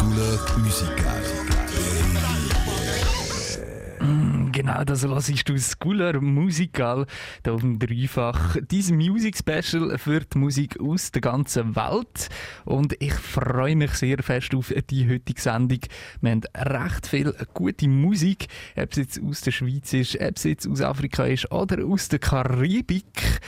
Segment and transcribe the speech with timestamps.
[0.00, 1.30] couleurs musicales.
[4.52, 7.06] Genau, das hörst du Schooler Musical
[7.42, 8.56] da auf dem Dreifach.
[8.56, 12.28] Dein Music Special für die Musik aus der ganzen Welt.
[12.64, 15.80] Und ich freue mich sehr fest auf die heutige Sendung.
[16.20, 20.44] Wir haben recht viel gute Musik, ob es jetzt aus der Schweiz ist, ob es
[20.44, 23.40] jetzt aus Afrika ist oder aus der Karibik.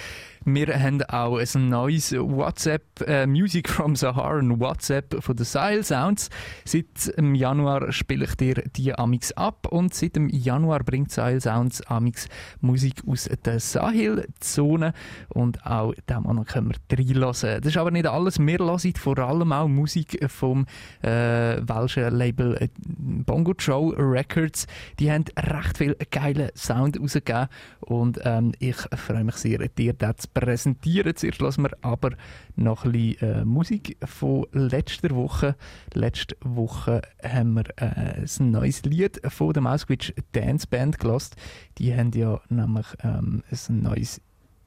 [0.44, 5.84] Wir haben auch ein neues WhatsApp äh, Music from Sahara, ein WhatsApp von den Sile
[5.84, 6.30] Sounds.
[6.64, 11.40] Seit dem Januar spiele ich dir die Amix ab und seit dem Januar bringt Sile
[11.40, 12.26] Sounds Amix
[12.60, 14.94] Musik aus der Sahel-Zone
[15.28, 17.60] und auch da können wir reinlassen.
[17.60, 18.40] Das ist aber nicht alles.
[18.40, 20.66] Wir hören vor allem auch Musik vom
[21.02, 24.66] äh, welschen Label äh, Bongo Joe Records.
[24.98, 27.46] Die haben recht viel geile Sound rausgegeben
[27.78, 31.14] und ähm, ich freue mich sehr, dir das präsentieren.
[31.16, 32.10] Zuerst lassen wir aber
[32.56, 35.56] noch ein bisschen äh, Musik von letzter Woche.
[35.94, 41.36] Letzte Woche haben wir äh, ein neues Lied von der Mousewitch Dance Band gelost.
[41.78, 44.20] Die haben ja nämlich ähm, ein neues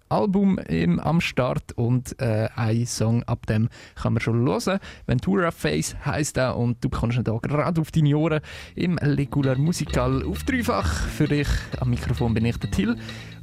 [0.09, 4.79] Album im, am Start und äh, ein Song ab dem kann man schon hören.
[5.07, 8.41] Ventura Face heisst er und du kannst ihn da gerade auf deine Ohren
[8.75, 11.47] im Regular Musical auf dreifach für dich.
[11.79, 12.97] Am Mikrofon bin ich der Till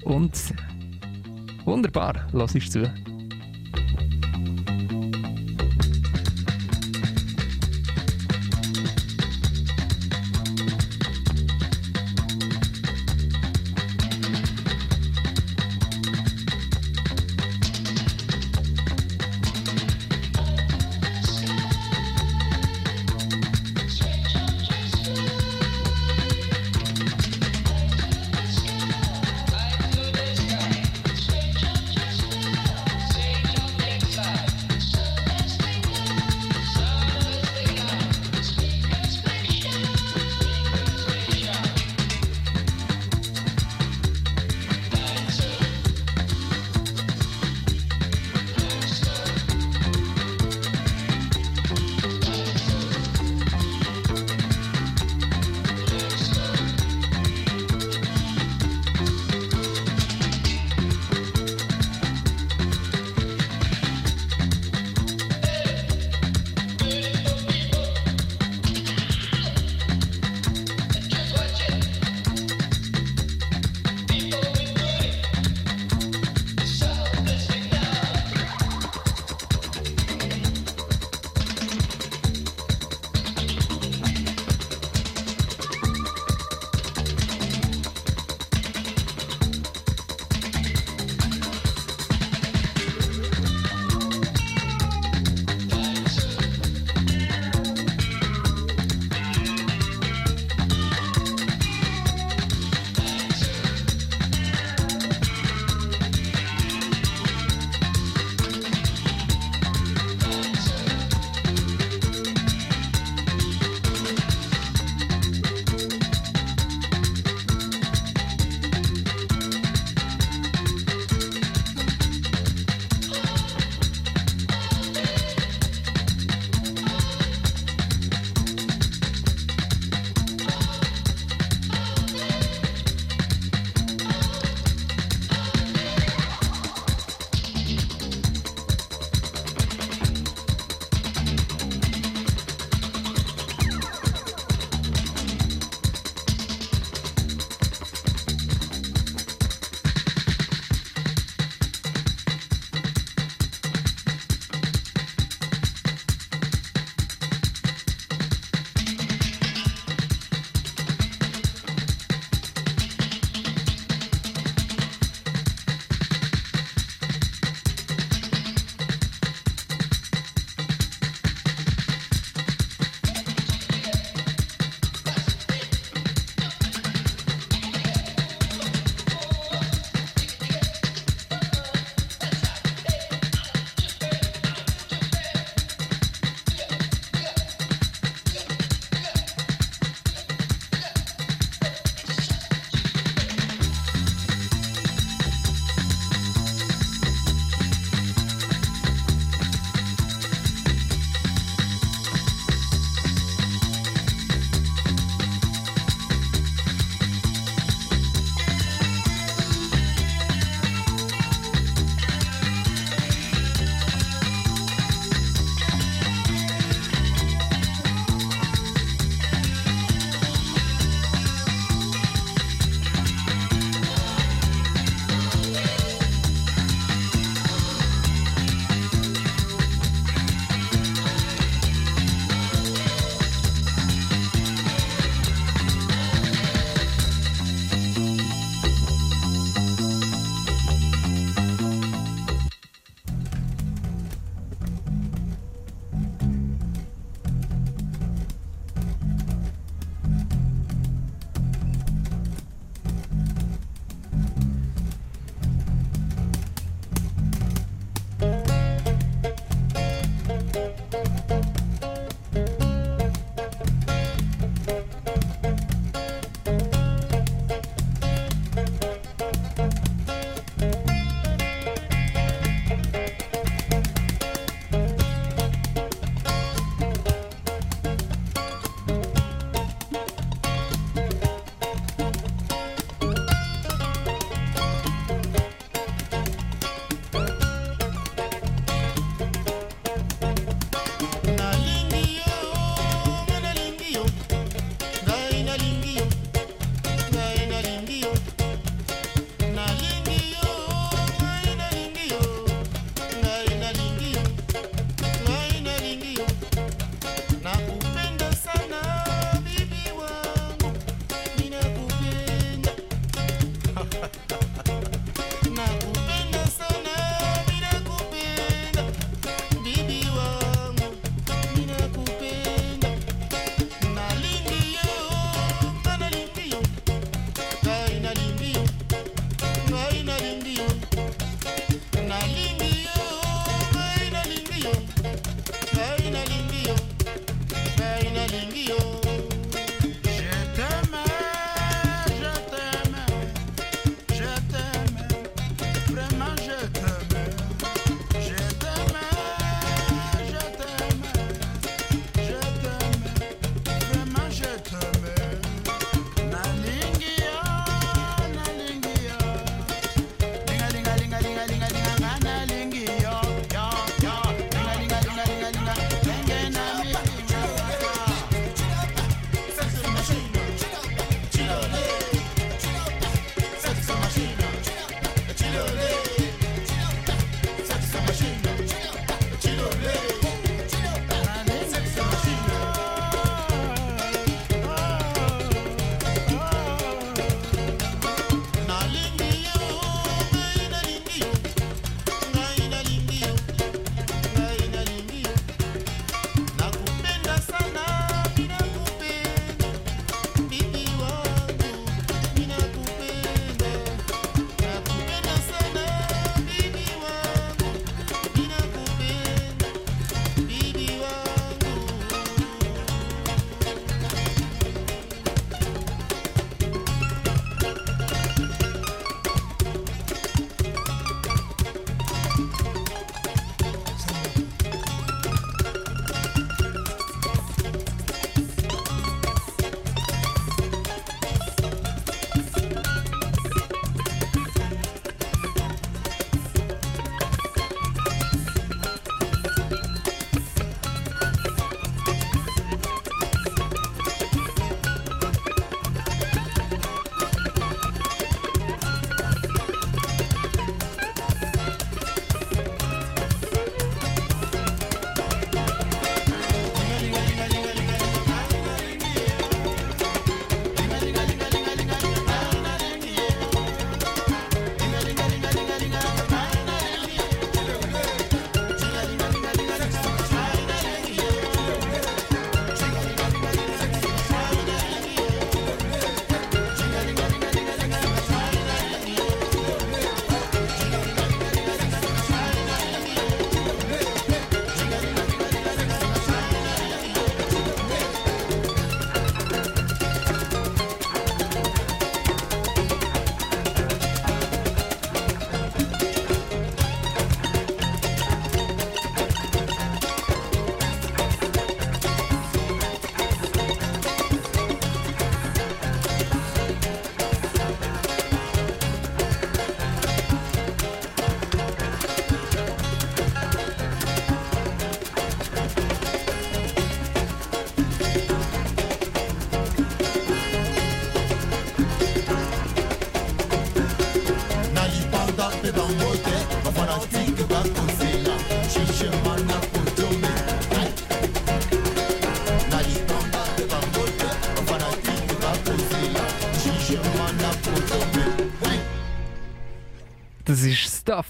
[0.05, 0.55] und
[1.65, 2.93] Wunderbar, lass ich zu.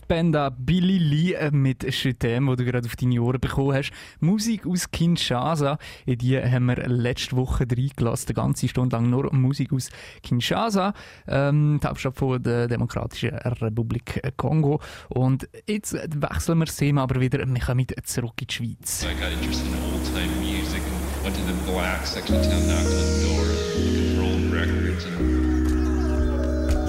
[0.03, 3.75] Ist Stuff Banda Billy Lee äh, mit Chetem, wo du gerade auf deine Ohren bekommen
[3.75, 3.93] hast.
[4.21, 5.79] Musik aus Kinshasa.
[6.07, 9.91] In die haben wir letzte Woche reingelassen, eine ganze Stunde lang nur Musik aus
[10.23, 10.95] Kinshasa,
[11.27, 14.81] ähm, die Hauptstadt von der Demokratischen Republik Kongo.
[15.09, 19.07] Und jetzt wechseln wir das Thema aber wieder, wir kommen zurück in die Schweiz.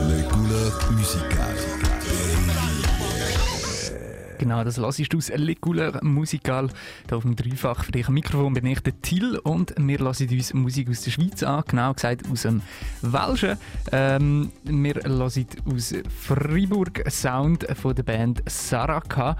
[0.09, 2.32] Les couleurs musicales.
[4.37, 6.69] Genau, das lasse ich aus Le Couleur Musical.
[7.07, 10.53] Hier auf dem Dreifach für am Mikrofon bin ich der Till und wir lassen uns
[10.53, 12.61] Musik aus der Schweiz an, genau gesagt aus dem
[13.01, 13.57] Welschen.
[13.91, 19.37] Ähm, wir lassen aus Freiburg Sound von der Band Saraka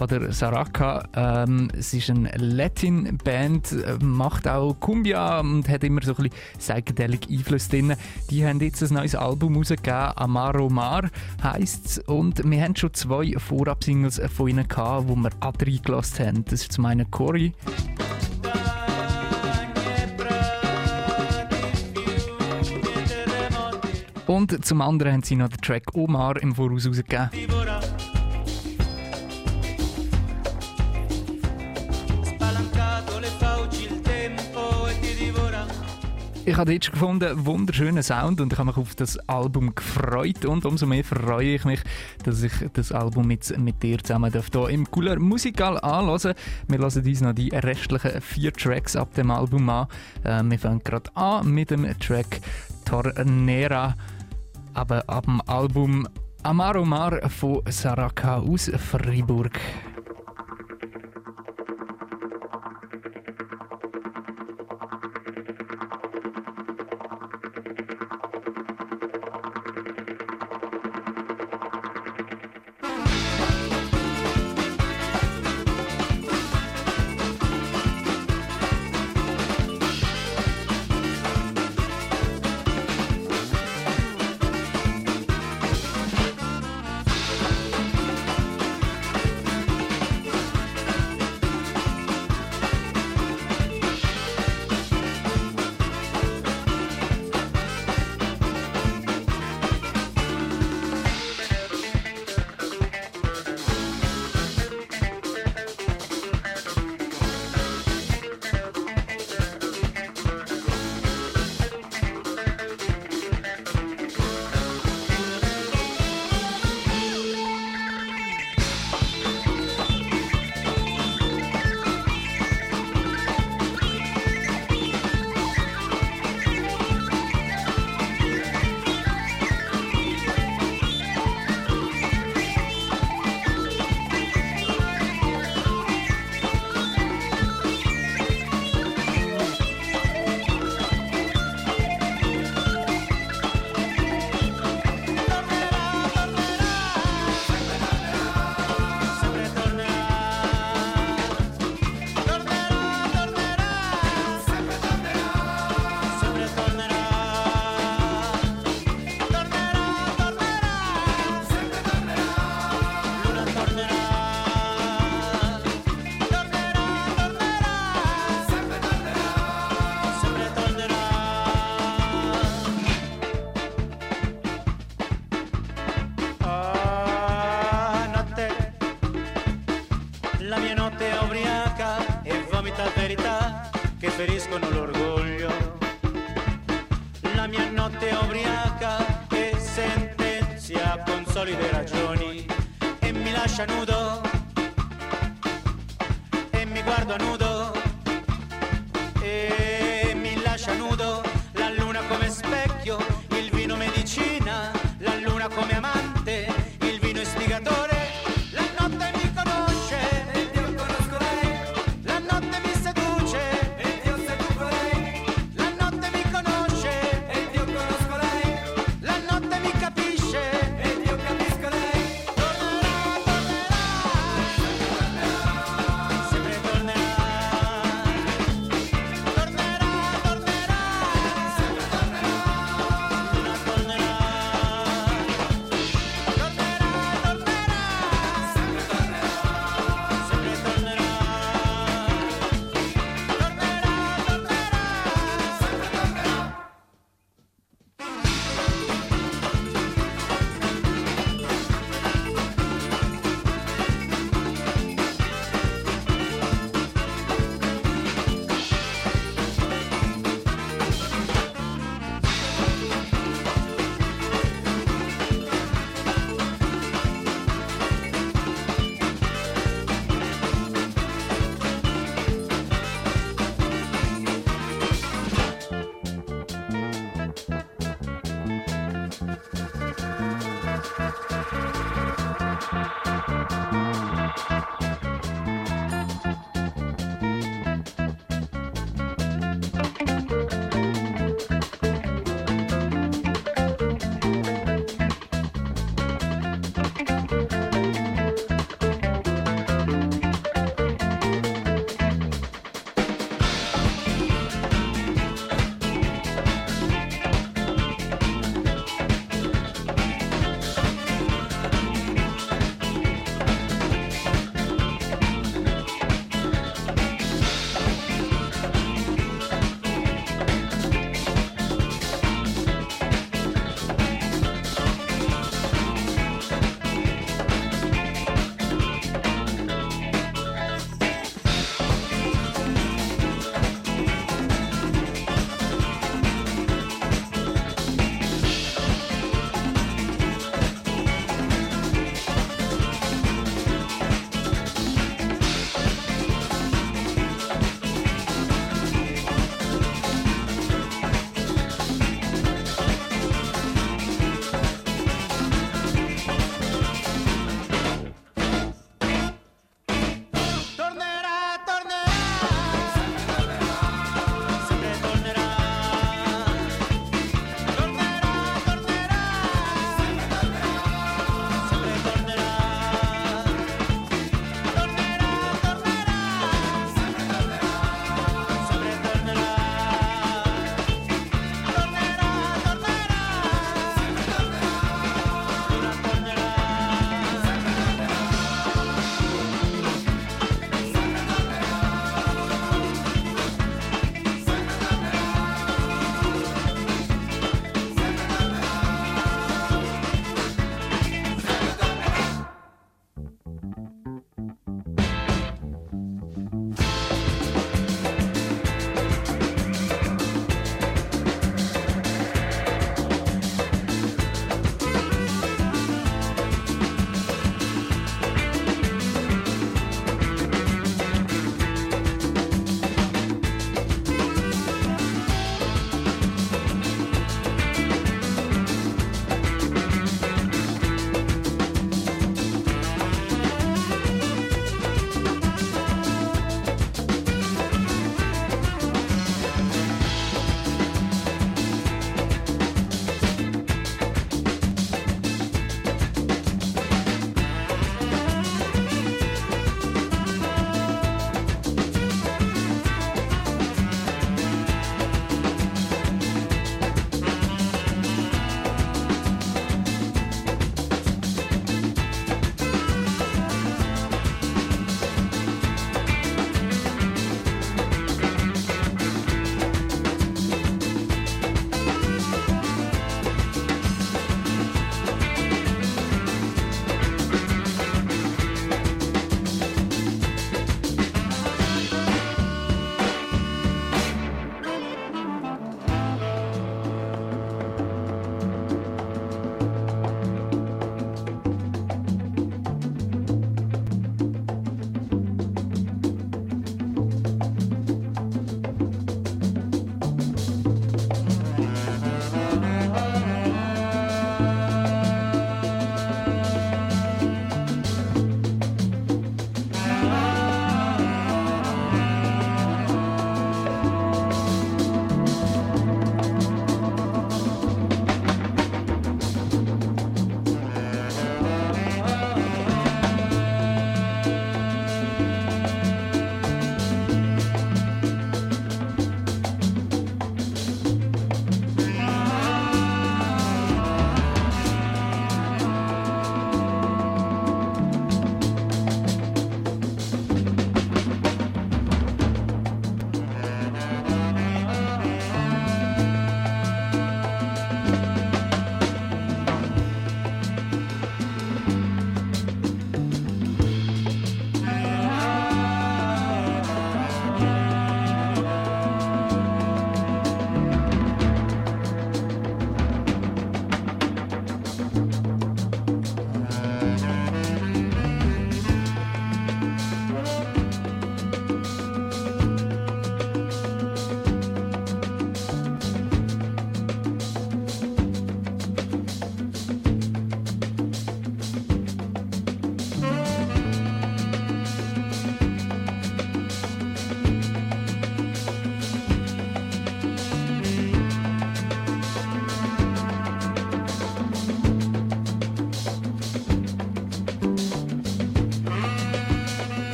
[0.00, 1.08] oder Saraka.
[1.14, 7.28] Ähm, es ist eine Latin-Band, macht auch Cumbia und hat immer so ein bisschen psychedelic
[7.30, 7.94] Einfluss drin.
[8.30, 11.10] Die haben jetzt ein neues Album rausgegeben, Amaro Mar
[11.42, 11.98] heisst es.
[11.98, 16.44] Und wir haben schon zwei Vorab-Singles von ihnen gehabt, die wir alle reingelassen haben.
[16.44, 17.52] Das ist zum einen Cory.
[24.26, 27.30] Und zum anderen haben sie noch den Track Omar im Voraus rausgegeben.
[36.46, 40.66] Ich habe jetzt gefunden, wunderschönen Sound und ich habe mich auf das Album gefreut und
[40.66, 41.80] umso mehr freue ich mich,
[42.22, 46.34] dass ich das Album mit, mit dir zusammen darf, hier im Cooler Musikal anhören
[46.68, 49.86] Wir lassen uns noch die restlichen vier Tracks ab dem Album an.
[50.22, 52.40] Äh, wir fangen gerade an mit dem Track
[52.84, 53.94] Tornera,
[54.74, 56.06] aber ab dem Album
[56.42, 59.58] Amaro Mar von Saraka aus Freiburg.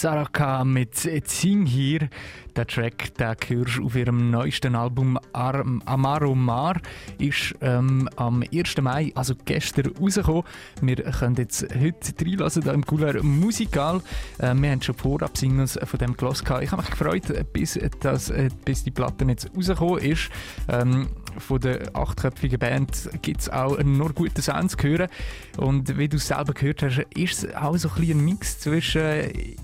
[0.00, 2.08] Saraka mit Sing hier.
[2.56, 6.80] Der Track, den hörst auf ihrem neuesten Album Ar Amaro Mar,
[7.18, 8.78] ist ähm, am 1.
[8.80, 10.44] Mai, also gestern, rausgekommen.
[10.80, 14.00] Wir können jetzt heute reinlassen hier im Cooler Musikal.
[14.38, 16.42] Äh, wir haben schon Vorab-Singles von dem gehört.
[16.62, 20.30] Ich habe mich gefreut, bis, das, äh, bis die Platte jetzt rausgekommen ist.
[20.68, 21.08] Ähm,
[21.38, 25.08] von der achtköpfigen Band gibt es auch nur gute Sounds zu hören.
[25.56, 29.02] Und wie du selber gehört hast, ist es auch so ein, ein Mix zwischen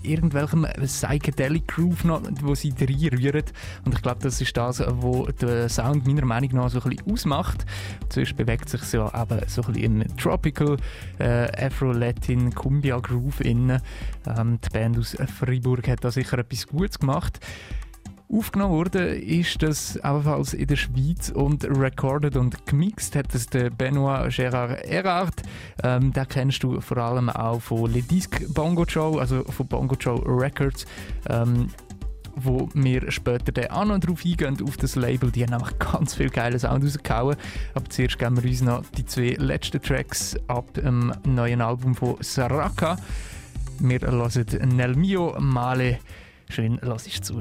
[0.02, 3.44] irgendwelchem Psychedelic Groove, noch, wo sie reinrühren.
[3.84, 7.12] Und ich glaube, das ist das, was den Sound meiner Meinung nach so ein bisschen
[7.12, 7.64] ausmacht.
[8.08, 10.76] Zuerst bewegt sich ja eben so ein bisschen in Tropical,
[11.18, 13.80] äh, Afro-Latin, Cumbia-Groove innen.
[14.26, 17.40] Ähm, die Band aus Freiburg hat da sicher etwas Gutes gemacht.
[18.28, 23.70] Aufgenommen wurde ist das ebenfalls in der Schweiz und recorded und gemixt hat es der
[23.70, 25.42] Benoit Gérard Erard.
[25.84, 29.94] Ähm, den kennst du vor allem auch von Le Disque Bongo Show, also von Bongo
[29.98, 30.86] Show Records.
[31.30, 31.68] Ähm,
[32.36, 35.30] wo wir später dann auch noch drauf eingehen, auf das Label.
[35.30, 37.36] Die haben nämlich ganz viel geile Sound rausgehauen.
[37.74, 42.16] Aber zuerst geben wir uns noch die zwei letzten Tracks ab dem neuen Album von
[42.20, 42.96] Saraka.
[43.78, 45.98] Wir hören Nel Mio Male.
[46.50, 47.40] Schön, lass ich zu.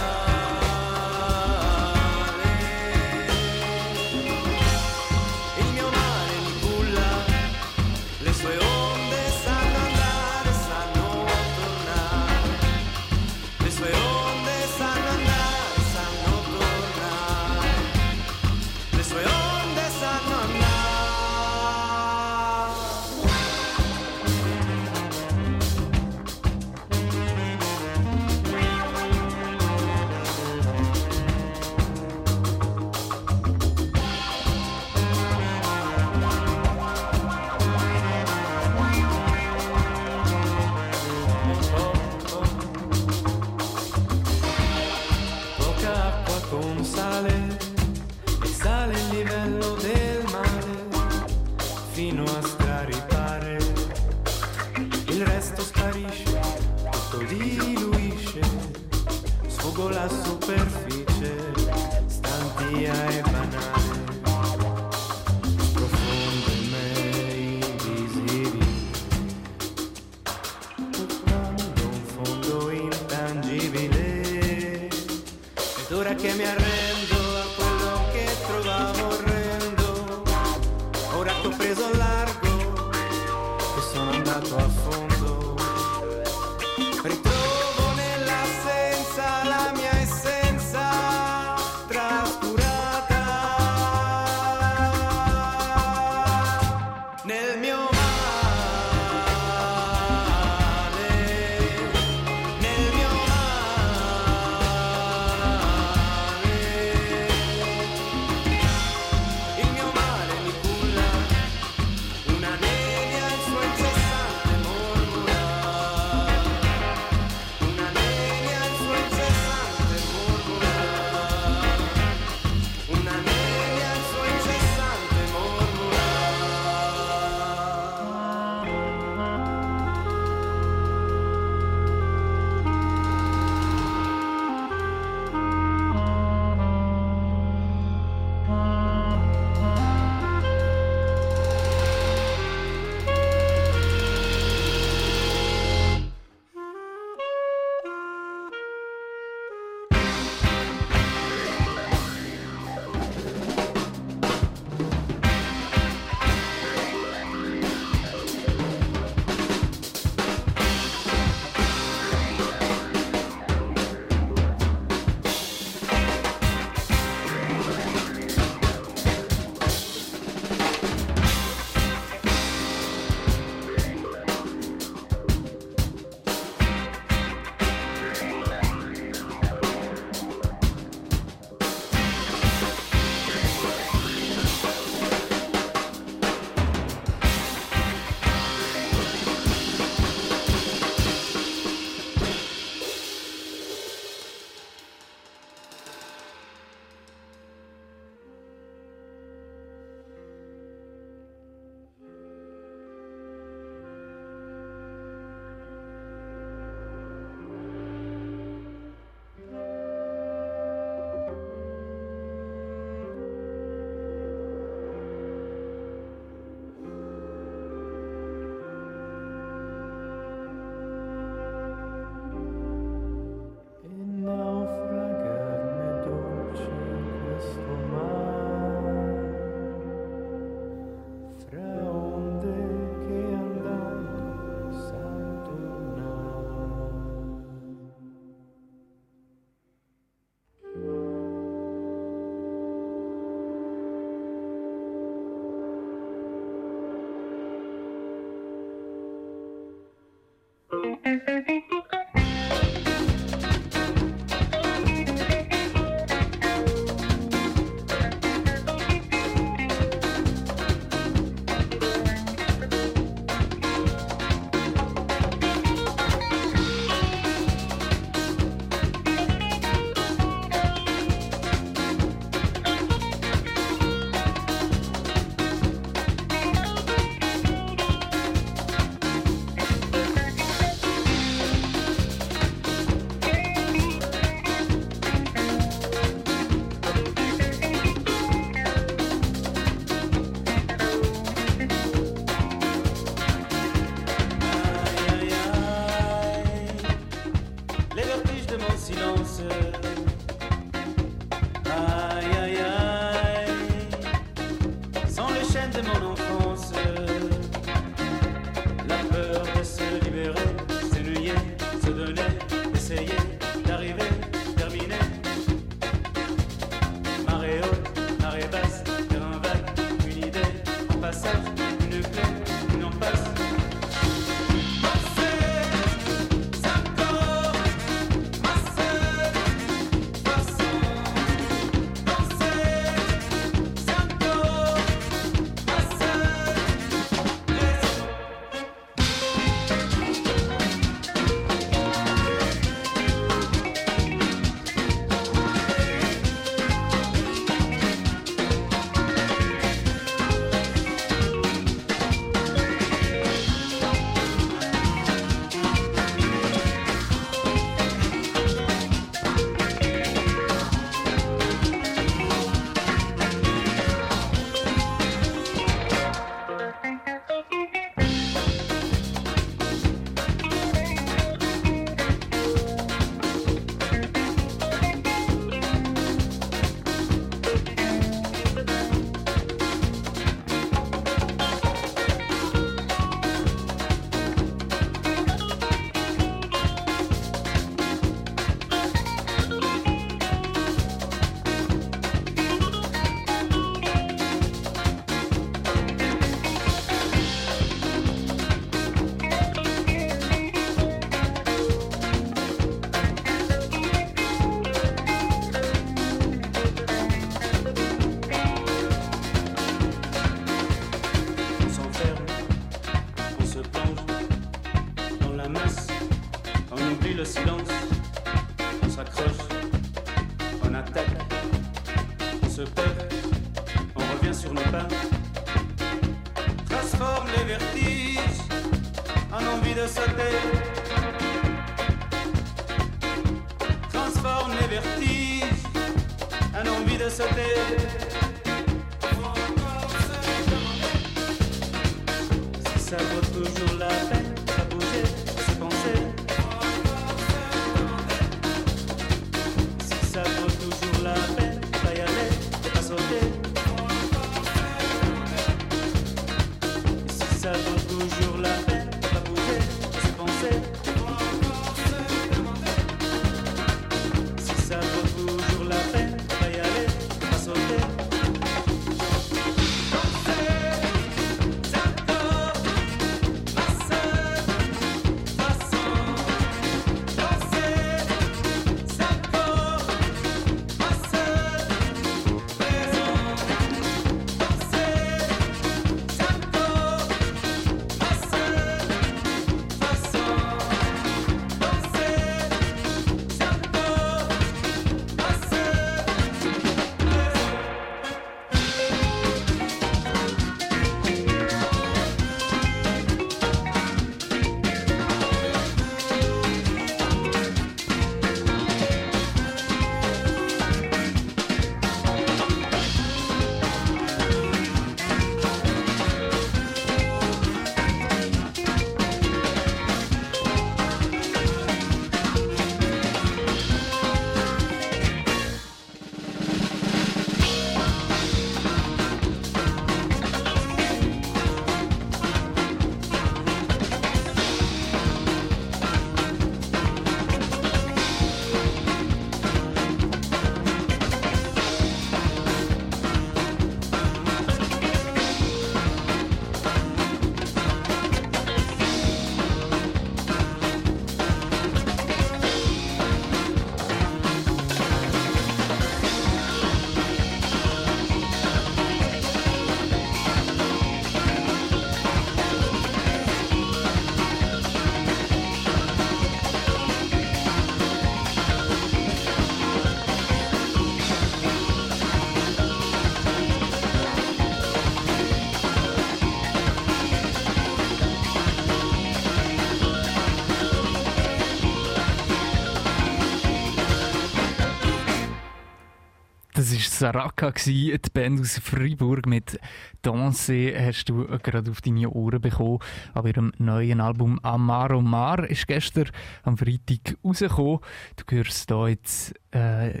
[586.98, 589.58] Saraka, die Band aus Freiburg mit
[590.00, 592.78] Danse hast du gerade auf deine Ohren bekommen.
[593.12, 596.08] Aber ihrem neuen Album Amaro Mar ist gestern
[596.44, 597.80] am Freitag rausgekommen.
[598.16, 600.00] Du hörst hier jetzt äh,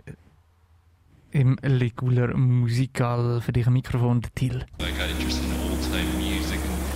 [1.32, 4.64] im Leguler Musical für dich ein Mikrofon, Till.
[4.80, 5.82] I got interested in old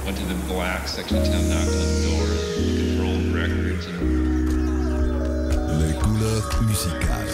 [0.06, 2.24] went to the black section of town, knocked on the door,
[2.64, 4.00] looking for old records, and
[6.66, 7.29] musicales.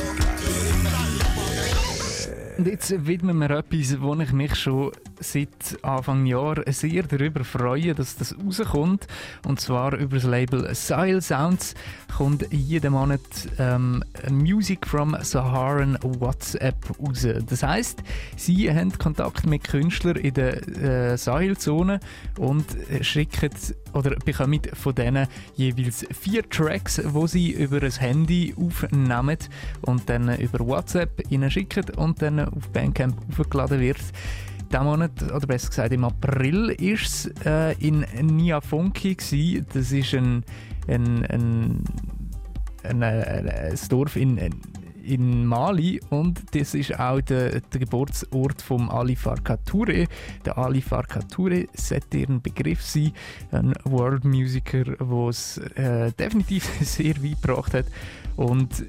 [2.58, 4.90] Und jetzt widmen wir etwas, wo ich mich schon
[5.20, 5.50] seit
[5.82, 9.06] Anfang Jahr sehr darüber freue, dass das rauskommt.
[9.46, 11.74] Und zwar über das Label Sile Sounds
[12.16, 13.20] kommt jeden Monat
[13.58, 17.26] ähm, Music from Saharan WhatsApp raus.
[17.46, 18.02] Das heißt,
[18.36, 20.66] sie haben Kontakt mit Künstlern in der
[21.12, 22.00] äh, Sahelzone
[22.38, 22.64] und
[23.02, 23.50] schicken
[23.96, 29.38] oder bekommen von denen jeweils vier Tracks, wo sie über ein Handy aufnehmen
[29.82, 34.00] und dann über WhatsApp schicken und dann auf Bandcamp aufgeladen wird.
[34.70, 39.14] Diesen Monat, oder besser gesagt im April, war es äh, in Nia Funky.
[39.14, 39.64] Gewesen.
[39.72, 40.44] Das ist ein,
[40.88, 41.84] ein, ein,
[42.82, 44.38] ein, ein, ein Dorf in,
[45.06, 50.08] in Mali und das ist auch der, der Geburtsort von Ali Farka Touré.
[50.44, 53.12] Der Ali Farka Touré sollte ein Begriff sein,
[53.52, 57.86] ein World Musiker, der es äh, definitiv sehr weit gebracht hat.
[58.36, 58.86] Und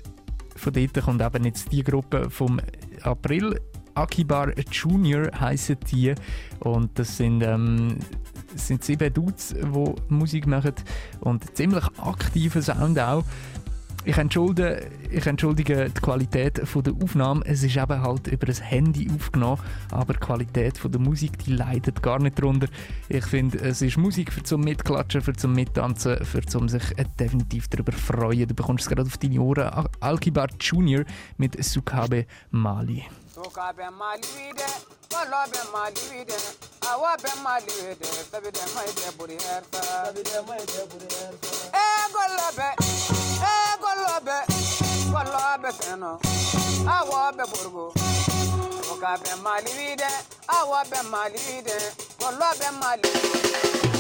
[0.56, 2.60] von dort kommt eben jetzt die Gruppe vom
[3.04, 3.60] April.
[3.94, 6.14] Akibar Junior heißen die
[6.60, 7.98] und das sind, ähm,
[8.56, 10.74] sind sieben Dudes, die Musik machen
[11.22, 13.24] und ziemlich aktiver Sound auch.
[14.06, 17.42] Ich entschuldige, ich entschuldige die Qualität von der Aufnahme.
[17.46, 21.54] Es ist eben halt über ein Handy aufgenommen, aber die Qualität von der Musik die
[21.54, 22.68] leidet gar nicht drunter.
[23.10, 26.84] Ich finde, es ist Musik für zum Mitklatschen, für zum Mittanzen, für zum sich
[27.20, 28.48] definitiv darüber freuen.
[28.48, 29.88] Du bekommst es gerade auf deine Ohren.
[30.00, 31.04] Alkibar Junior
[31.38, 33.04] mit Sukabe Mali.
[33.38, 34.70] Soka bɛ mali wi dɛ,
[35.12, 36.38] kɔlɔ bɛ mali wi dɛ,
[36.90, 40.82] awa bɛ mali wi dɛ, sabi dɛ ma dɛ buri hɛrɛ sabi dɛ ma dɛ
[40.90, 41.38] buri hɛrɛ
[41.78, 43.27] Ee kɔlɔ
[43.82, 44.38] Golobe,
[45.12, 46.20] Golobe, Seno,
[46.88, 47.94] Awabe Burgo,
[48.92, 50.08] Okabe Malide,
[50.48, 51.78] Awabe Malide,
[52.20, 53.97] Golobe Malide.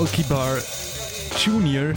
[0.00, 0.56] Alkibar
[1.36, 1.92] Junior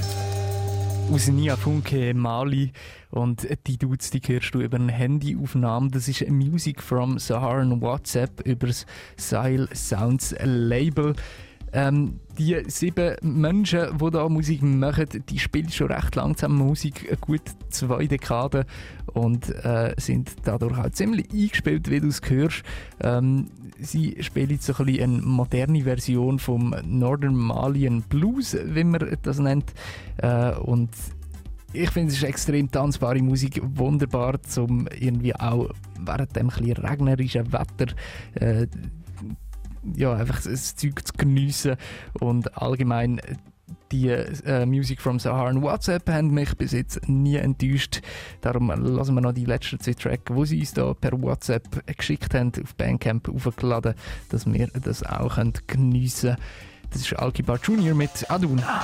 [1.10, 2.74] aus Niafunke Mali
[3.12, 5.90] und die Dudes, die hörst du über eine Handyaufnahme.
[5.90, 8.86] Das ist Music from Saharan WhatsApp über das
[9.16, 11.16] Sile Sounds Label.
[11.72, 17.42] Ähm, die sieben Menschen, die da Musik machen, die spielen schon recht langsam Musik, gut
[17.70, 18.66] zwei Dekaden
[19.14, 22.64] und äh, sind dadurch auch ziemlich eingespielt, wie du es hörst.
[23.00, 23.48] Ähm,
[23.84, 29.74] sie spielen so ein eine moderne Version vom Northern Malian Blues, wie man das nennt.
[30.18, 30.90] Äh, und
[31.74, 35.70] ich finde, es ist extrem tanzbare Musik, wunderbar, um irgendwie auch
[36.00, 37.94] während dem regnerischen Wetter
[38.36, 38.68] äh,
[39.96, 41.76] ja, einfach das Zeug zu geniessen
[42.20, 43.20] und allgemein
[43.94, 48.02] die äh, Music from Saharan WhatsApp haben mich bis jetzt nie enttäuscht.
[48.42, 52.34] Darum lassen wir noch die letzten zwei Tracks, die sie uns da per WhatsApp geschickt
[52.34, 53.94] haben, auf Bandcamp aufgeladen,
[54.30, 55.38] dass wir das auch
[55.68, 56.44] geniessen können.
[56.92, 58.84] Das ist Alkibar Junior mit Aduna.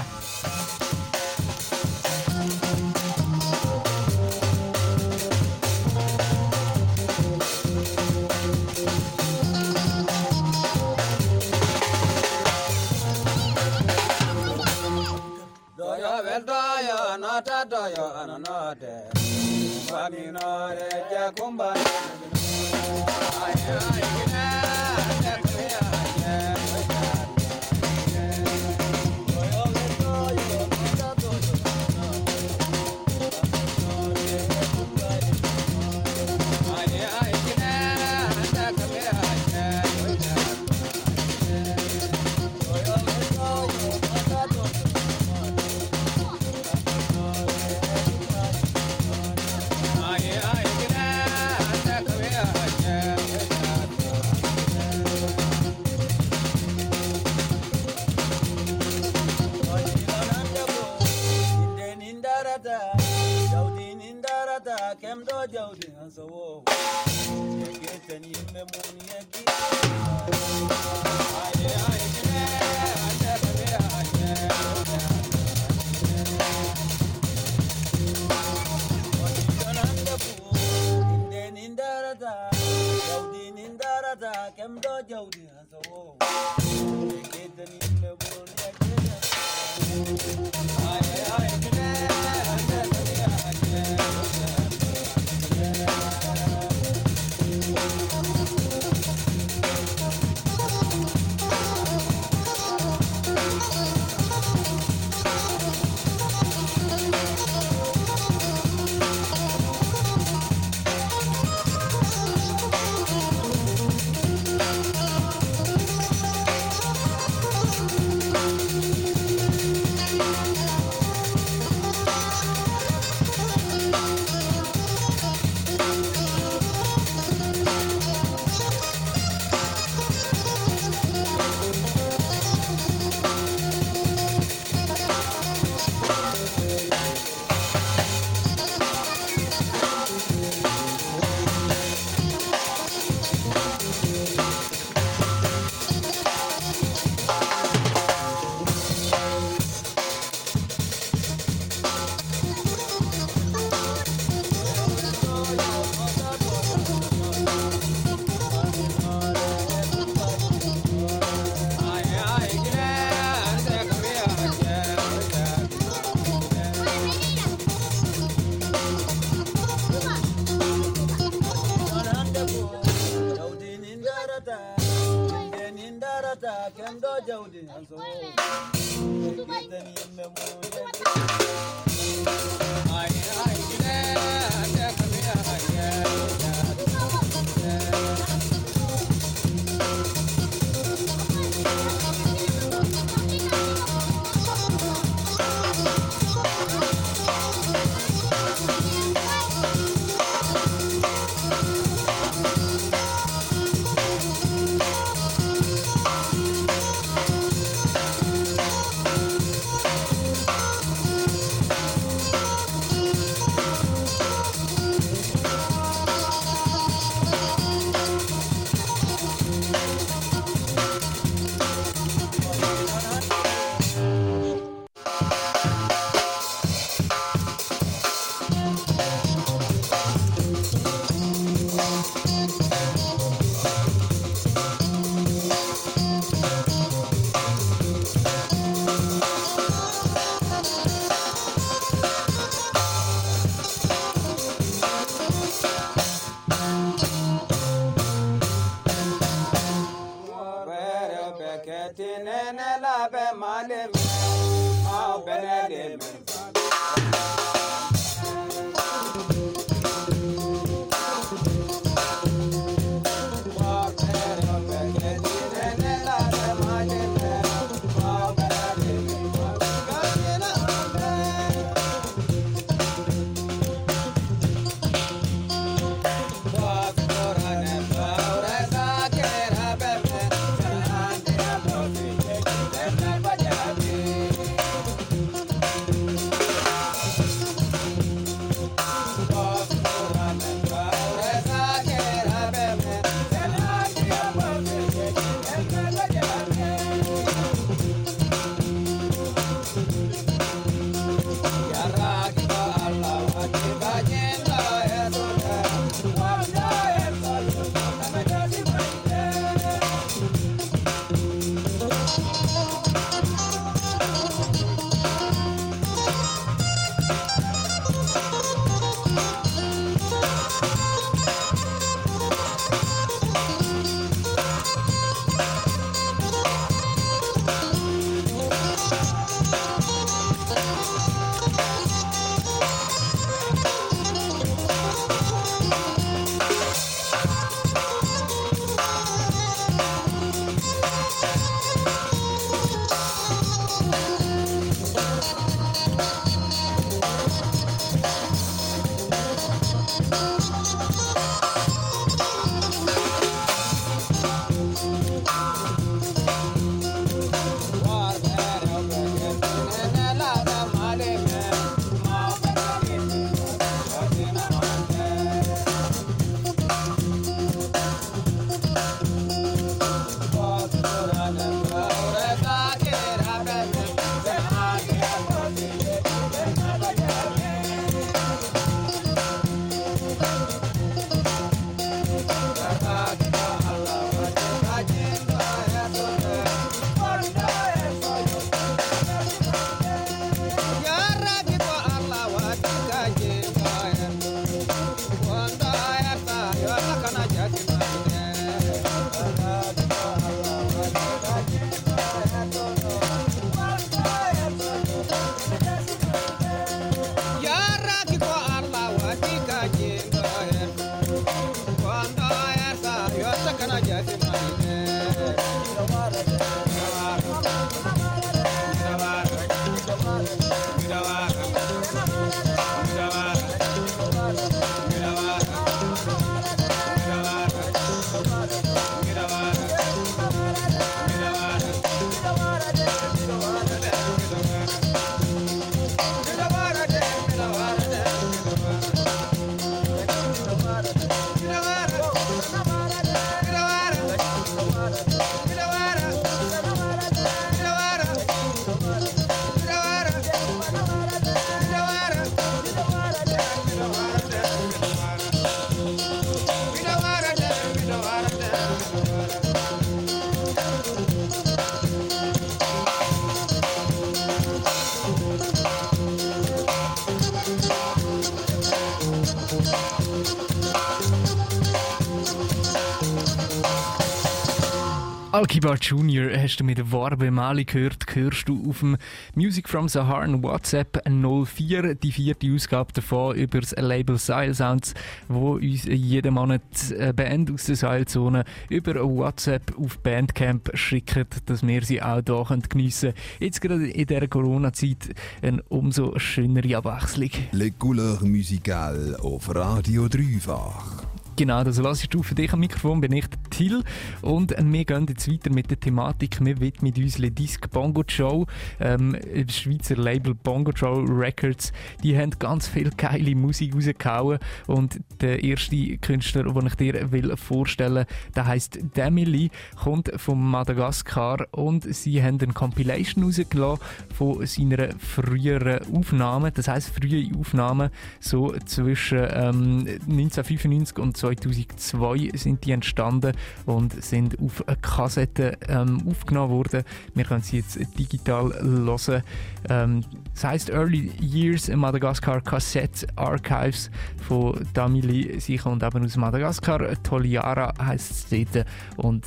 [475.39, 478.97] Alkibar Junior hast du mit Warbe Mali gehört, hörst du auf dem
[479.35, 484.93] Music from Saharan WhatsApp 04, die vierte Ausgabe davon über das Label Style Sounds,
[485.29, 486.61] wo uns jeden Monat
[486.91, 492.59] eine Band aus der Seilzone über WhatsApp auf Bandcamp schickt, dass wir sie auch hier
[492.67, 493.23] geniessen können.
[493.39, 497.31] Jetzt gerade in dieser Corona-Zeit eine umso schönere Abwechslung.
[497.53, 501.05] Les couleurs musicales auf Radio Dreifach.
[501.39, 503.23] Genau, das lasse ich für dich am Mikrofon, bin ich
[503.59, 503.83] Till
[504.21, 506.39] und wir gehen jetzt weiter mit der Thematik.
[506.39, 508.45] Wir widmen uns Le Disc Bongo Show,
[508.79, 511.73] ähm, das Schweizer Label Bongo Show Records.
[512.01, 514.39] Die haben ganz viel geile Musik rausgehauen.
[514.67, 520.41] Und der erste Künstler, den ich dir will vorstellen will, der heisst Demily, kommt von
[520.41, 521.45] Madagaskar.
[521.51, 523.83] Und sie haben eine Compilation rausgelassen
[524.15, 527.89] von seiner früheren Aufnahmen, das heisst frühe Aufnahmen,
[528.21, 533.33] so zwischen ähm, 1995 und 2002 sind die entstanden
[533.65, 536.83] und sind auf eine Kassette ähm, aufgenommen worden.
[537.13, 539.23] Wir können sie jetzt digital hören.
[539.69, 543.89] Ähm, das heisst Early Years Madagascar Cassette Archives
[544.27, 545.39] von Damili.
[545.39, 547.01] Sie kommt eben aus Madagaskar.
[547.03, 548.65] Toliara heisst es dort.
[548.97, 549.25] Und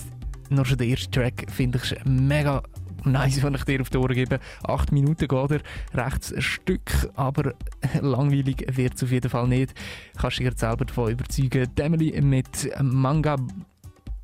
[0.51, 2.63] noch schon der erste Track finde ich mega
[3.05, 4.39] nice, wenn ich dir auf die Ohren gebe.
[4.65, 5.61] Acht Minuten geht er,
[5.95, 7.55] rechts ein Stück, aber
[8.01, 9.75] langweilig wird es auf jeden Fall nicht.
[10.19, 11.69] Kannst dich selber davon überzeugen.
[11.77, 13.37] Emily mit Manga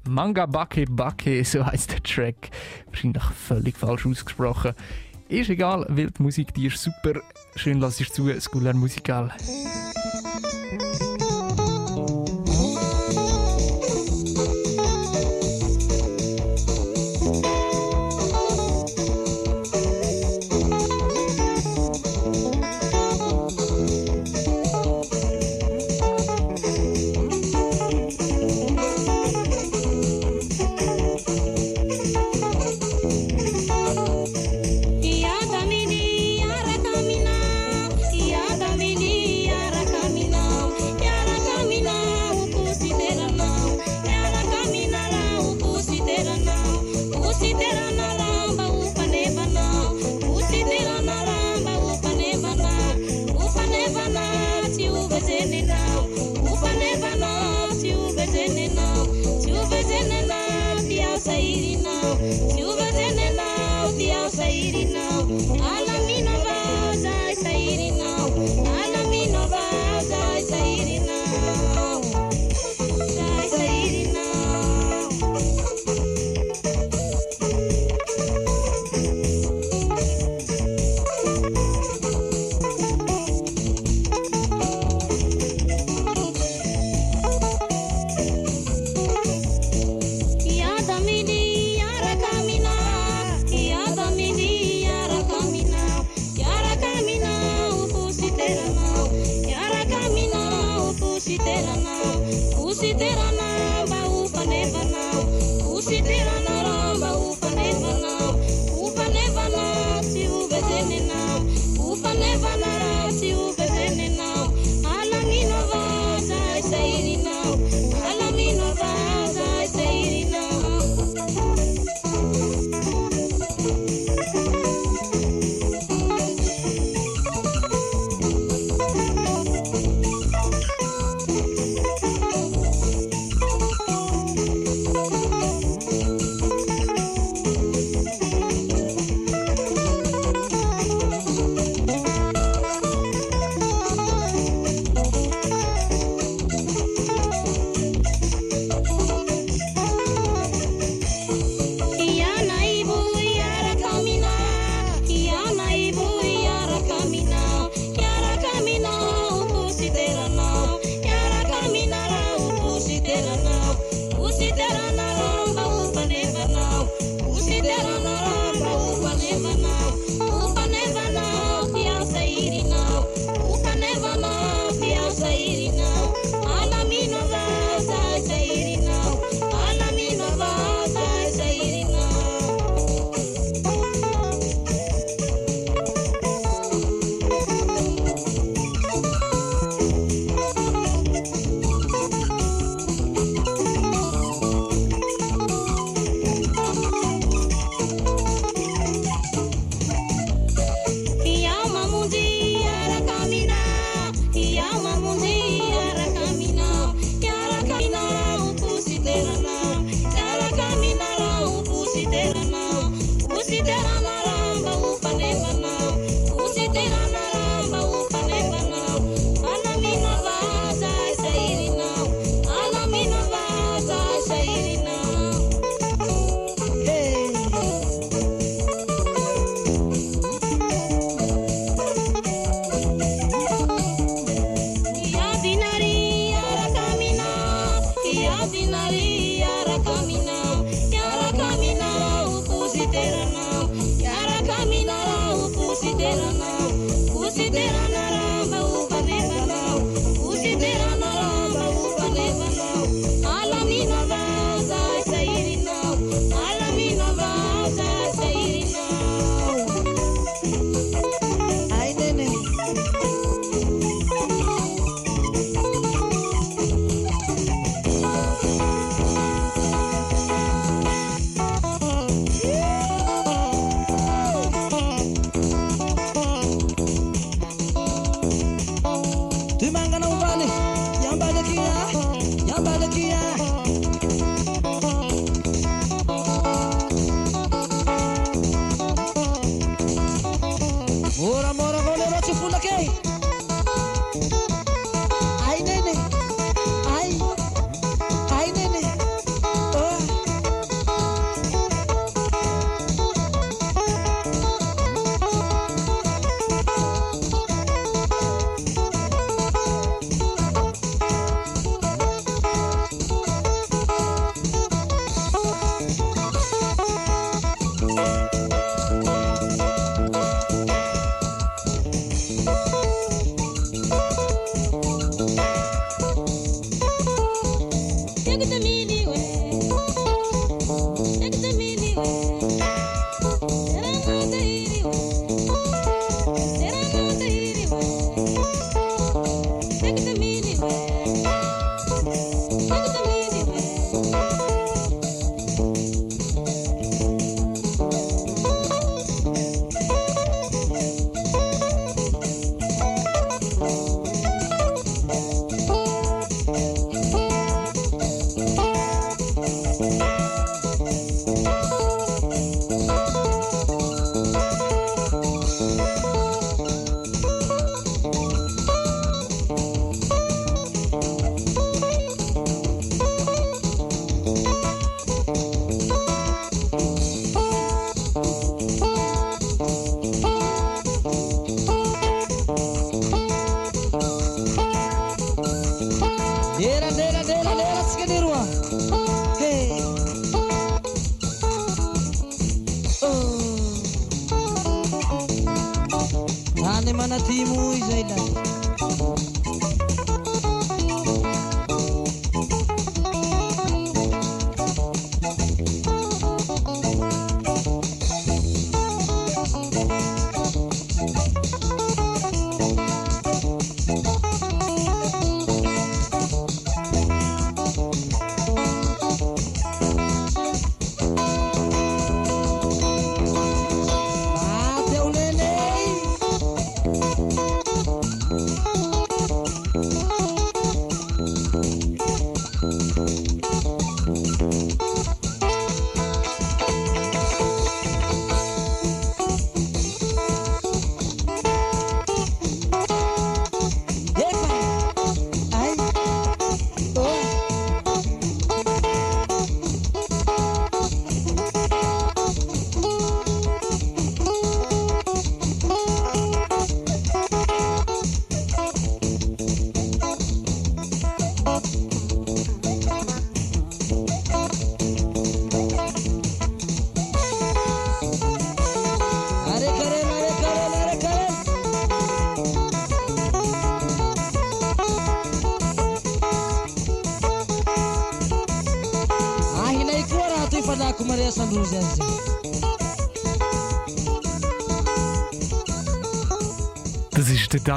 [0.09, 2.51] Manga Bake Bake, so heißt der Track.
[2.87, 4.73] Wahrscheinlich völlig falsch ausgesprochen.
[5.29, 7.21] Ist egal, weil die Musik, die ist super.
[7.55, 9.31] Schön lass ich zu, Scholar Musical.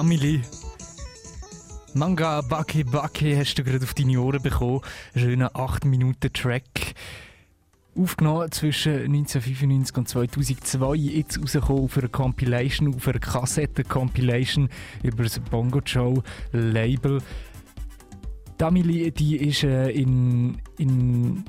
[0.01, 0.41] Damili.
[1.93, 4.81] Manga Baki Baki hast du gerade auf deine Ohren bekommen.
[5.15, 6.95] Schöner 8 Minuten Track.
[7.95, 10.95] Aufgenommen zwischen 1995 und 2002.
[10.95, 14.69] Jetzt rausgekommen auf einer Compilation, auf einer Kassette-Compilation
[15.03, 17.21] über das Bongo Joe Label.
[18.57, 21.45] Damili, die ist äh, in, in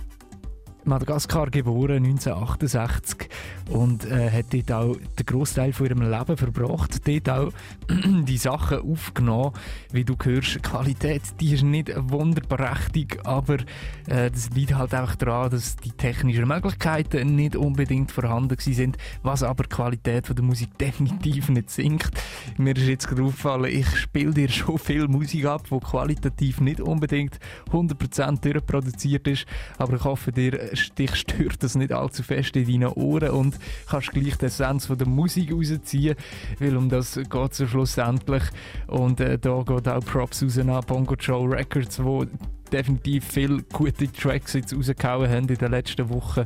[0.85, 3.29] Madagaskar geboren, 1968
[3.71, 7.53] und äh, hat dort auch den Großteil von ihrem Leben verbracht, dort auch
[7.89, 9.53] die Sachen aufgenommen,
[9.93, 13.59] wie du hörst, die Qualität, die ist nicht wunderprächtig, aber
[14.07, 19.43] äh, das liegt halt einfach daran, dass die technischen Möglichkeiten nicht unbedingt vorhanden sind, was
[19.43, 22.11] aber die Qualität von der Musik definitiv nicht sinkt.
[22.57, 26.81] Mir ist jetzt gerade aufgefallen, ich spiele dir schon viel Musik ab, die qualitativ nicht
[26.81, 27.39] unbedingt
[27.71, 29.47] 100% durchproduziert ist,
[29.79, 34.11] aber ich hoffe dir, dich stört das nicht allzu fest in deinen Ohren und kannst
[34.11, 36.17] gleich die Essenz von der Musik rausziehen,
[36.59, 38.43] weil um das geht es schlussendlich
[38.87, 42.25] und äh, da geht auch Props raus an Bongo Joe Records, wo
[42.73, 46.45] definitiv viele gute Tracks jetzt rausgehauen haben in den letzten Wochen.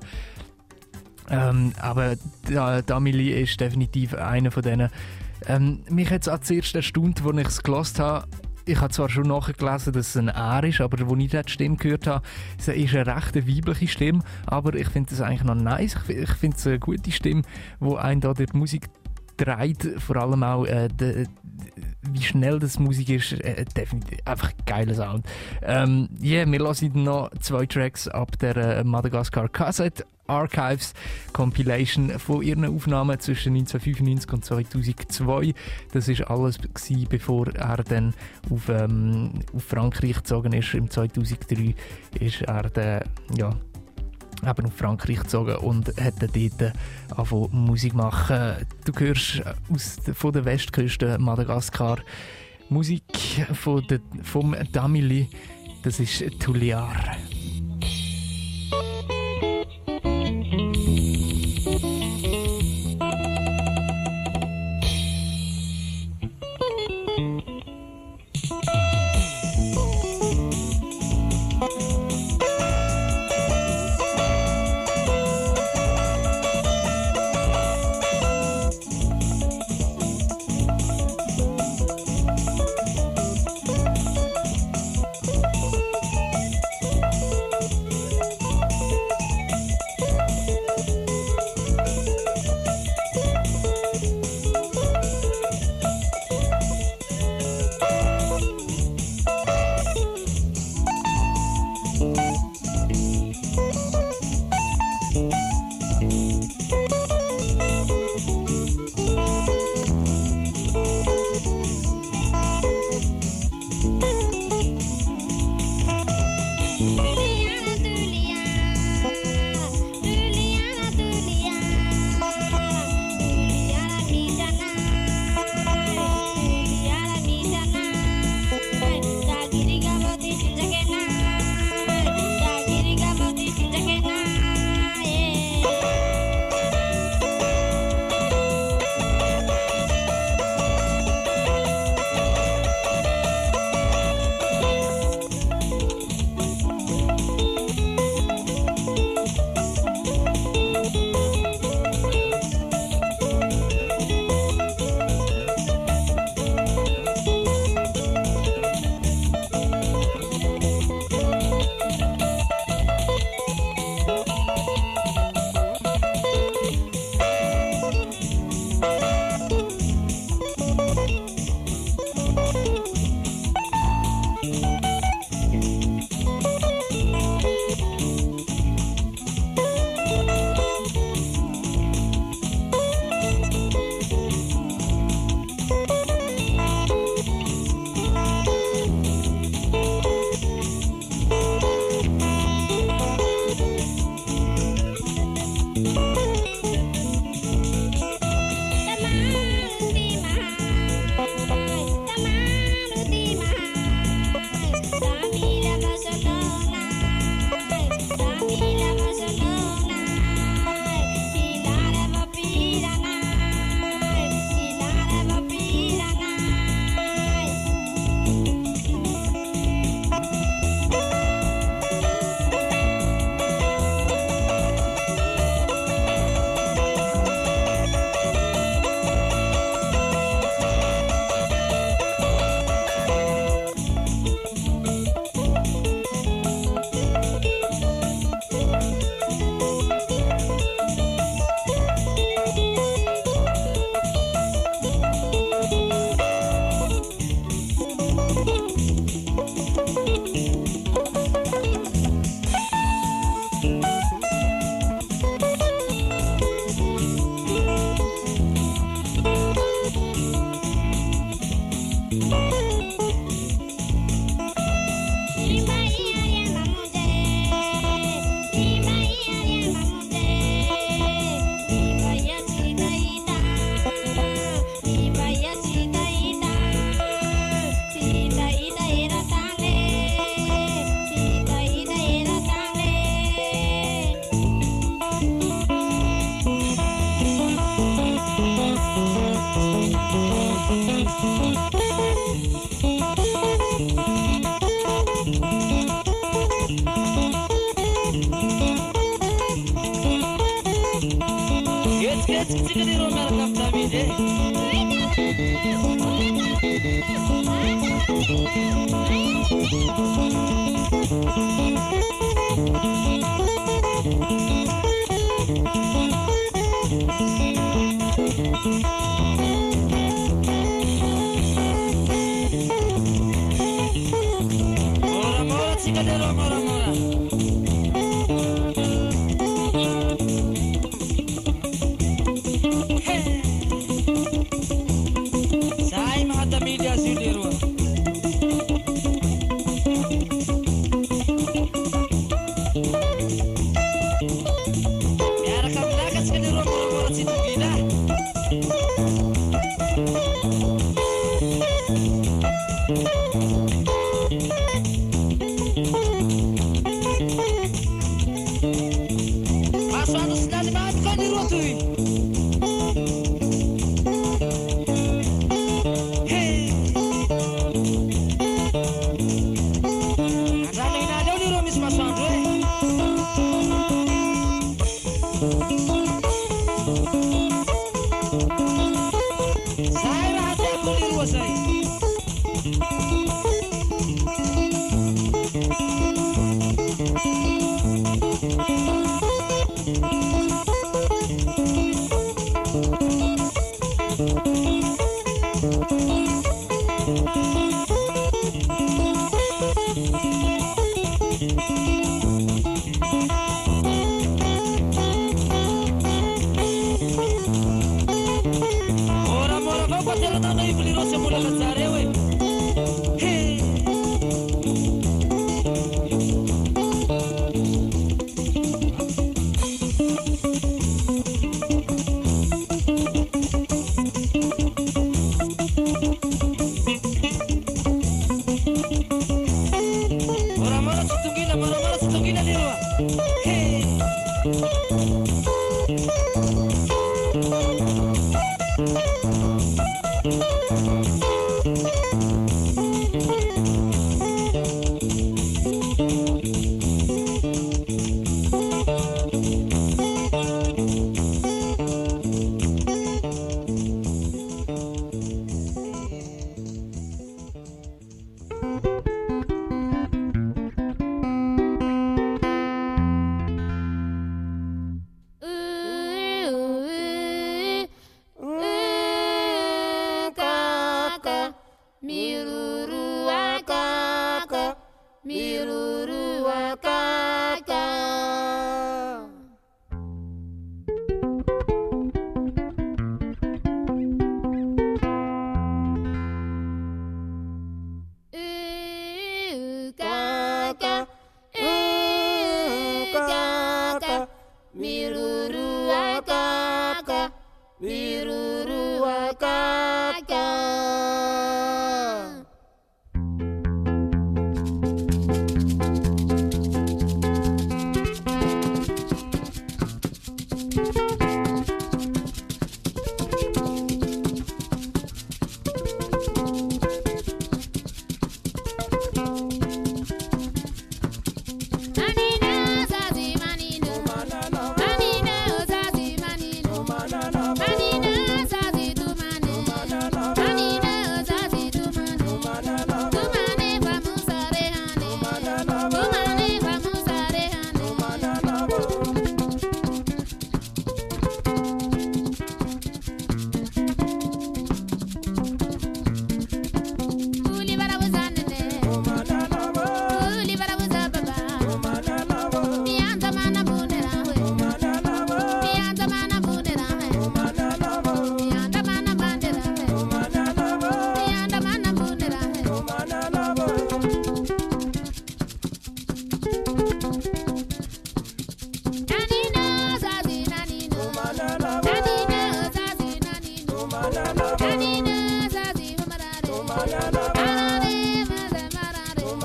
[1.29, 2.17] Ähm, aber
[2.49, 4.91] da, Damili ist definitiv einer von denen.
[5.47, 8.27] Ähm, mich hat es zuerst erstaunt, als ich es gelesen habe.
[8.69, 11.77] Ich habe zwar schon nachgelesen, dass es ein R ist, aber als ich die Stimme
[11.77, 12.27] gehört habe,
[12.59, 14.25] es ist eine recht weibliche Stimme.
[14.45, 15.97] Aber ich finde es eigentlich noch nice.
[16.09, 17.43] Ich, finde es eine gute Stimme,
[17.79, 18.89] wo einen da durch die Musik
[19.37, 19.87] treibt.
[19.99, 21.27] Vor allem auch, äh, de,
[22.13, 23.33] wie schnell das Musik ist.
[23.33, 25.27] Äh, definitiv einfach ein geiler Sound.
[25.63, 30.93] Ähm, yeah, wir lassen noch zwei Tracks ab der äh, Madagascar Cassette Archives
[31.33, 35.55] Compilation von ihren Aufnahmen zwischen 1995 und 2002.
[35.93, 38.15] Das ist alles gewesen, bevor er dann
[38.51, 40.75] auf, ähm, auf Frankreich gezogen ist.
[40.75, 41.75] Im 2003
[42.19, 43.05] ist er dann,
[43.37, 43.51] ja,
[44.43, 46.73] eben auf Frankreich gezogen und hat dort
[47.11, 48.67] angefangen Musik machen.
[48.85, 51.99] Du hörst aus, der- von der Westküste Madagaskar
[52.69, 53.03] Musik
[53.55, 55.29] von der, vom Damili,
[55.83, 56.95] das ist Tuliar.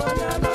[0.04, 0.51] banana.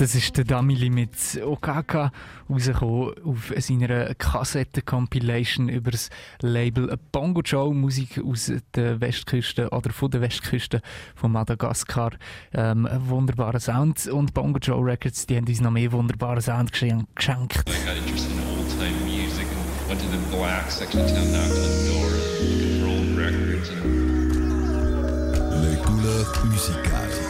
[0.00, 1.10] Das ist der Damili mit
[1.44, 2.10] Okaka
[2.48, 6.08] rausgekommen auf seiner Kassetten-Compilation über das
[6.40, 10.80] Label Bongo Joe, Musik aus der Westküste oder von der Westküste
[11.14, 12.12] von Madagaskar.
[12.54, 17.58] Ähm, wunderbarer Sound und Bongo Joe Records, die haben uns noch mehr wunderbaren Sound geschenkt.
[17.68, 21.30] I got interested in old time music and went to the black section of town,
[21.30, 22.08] knocked on the door,
[22.40, 24.00] looking for old records and
[25.62, 27.29] Les couleurs musicales.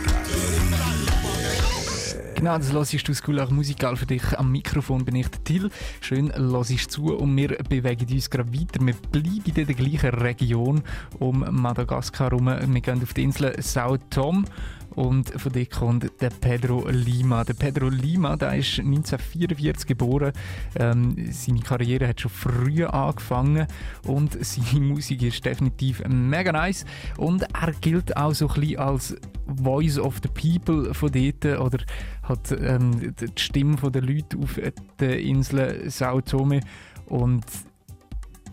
[2.41, 4.39] Genau, das hörst du School auch musikal für dich.
[4.39, 5.71] Am Mikrofon bin ich der Till.
[6.01, 8.81] Schön hörst zu und wir bewegen uns gerade weiter.
[8.81, 10.83] Wir bleiben in der gleichen Region
[11.19, 12.47] um Madagaskar herum.
[12.47, 14.47] Wir gehen auf die Insel Sao Tom
[14.95, 17.45] und von dort kommt der Pedro Lima.
[17.45, 20.33] Der Pedro Lima, der ist 1944 geboren.
[20.77, 23.67] Ähm, seine Karriere hat schon früh angefangen
[24.07, 26.85] und seine Musik ist definitiv mega nice.
[27.17, 29.17] Und er gilt auch so ein bisschen als
[29.63, 31.79] Voice of the People von dort oder
[32.23, 34.61] hat ähm, die Stimme der Leute auf
[34.99, 36.61] der Insel Sao Tome
[37.07, 37.45] und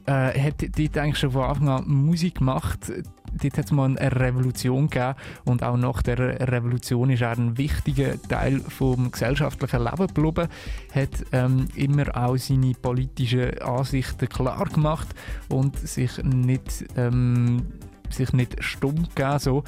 [0.08, 2.92] äh, hat dort eigentlich schon von Anfang an Musik gemacht.
[3.38, 5.16] Dort hat es mal eine Revolution gegeben
[5.46, 6.18] und auch nach der
[6.52, 10.48] Revolution ist er ein wichtiger Teil vom gesellschaftlichen Leben geblieben,
[10.94, 15.08] hat ähm, immer auch seine politischen Ansichten klar gemacht
[15.50, 17.68] und sich nicht, ähm,
[18.10, 19.40] sich nicht stumm gegeben.
[19.40, 19.64] So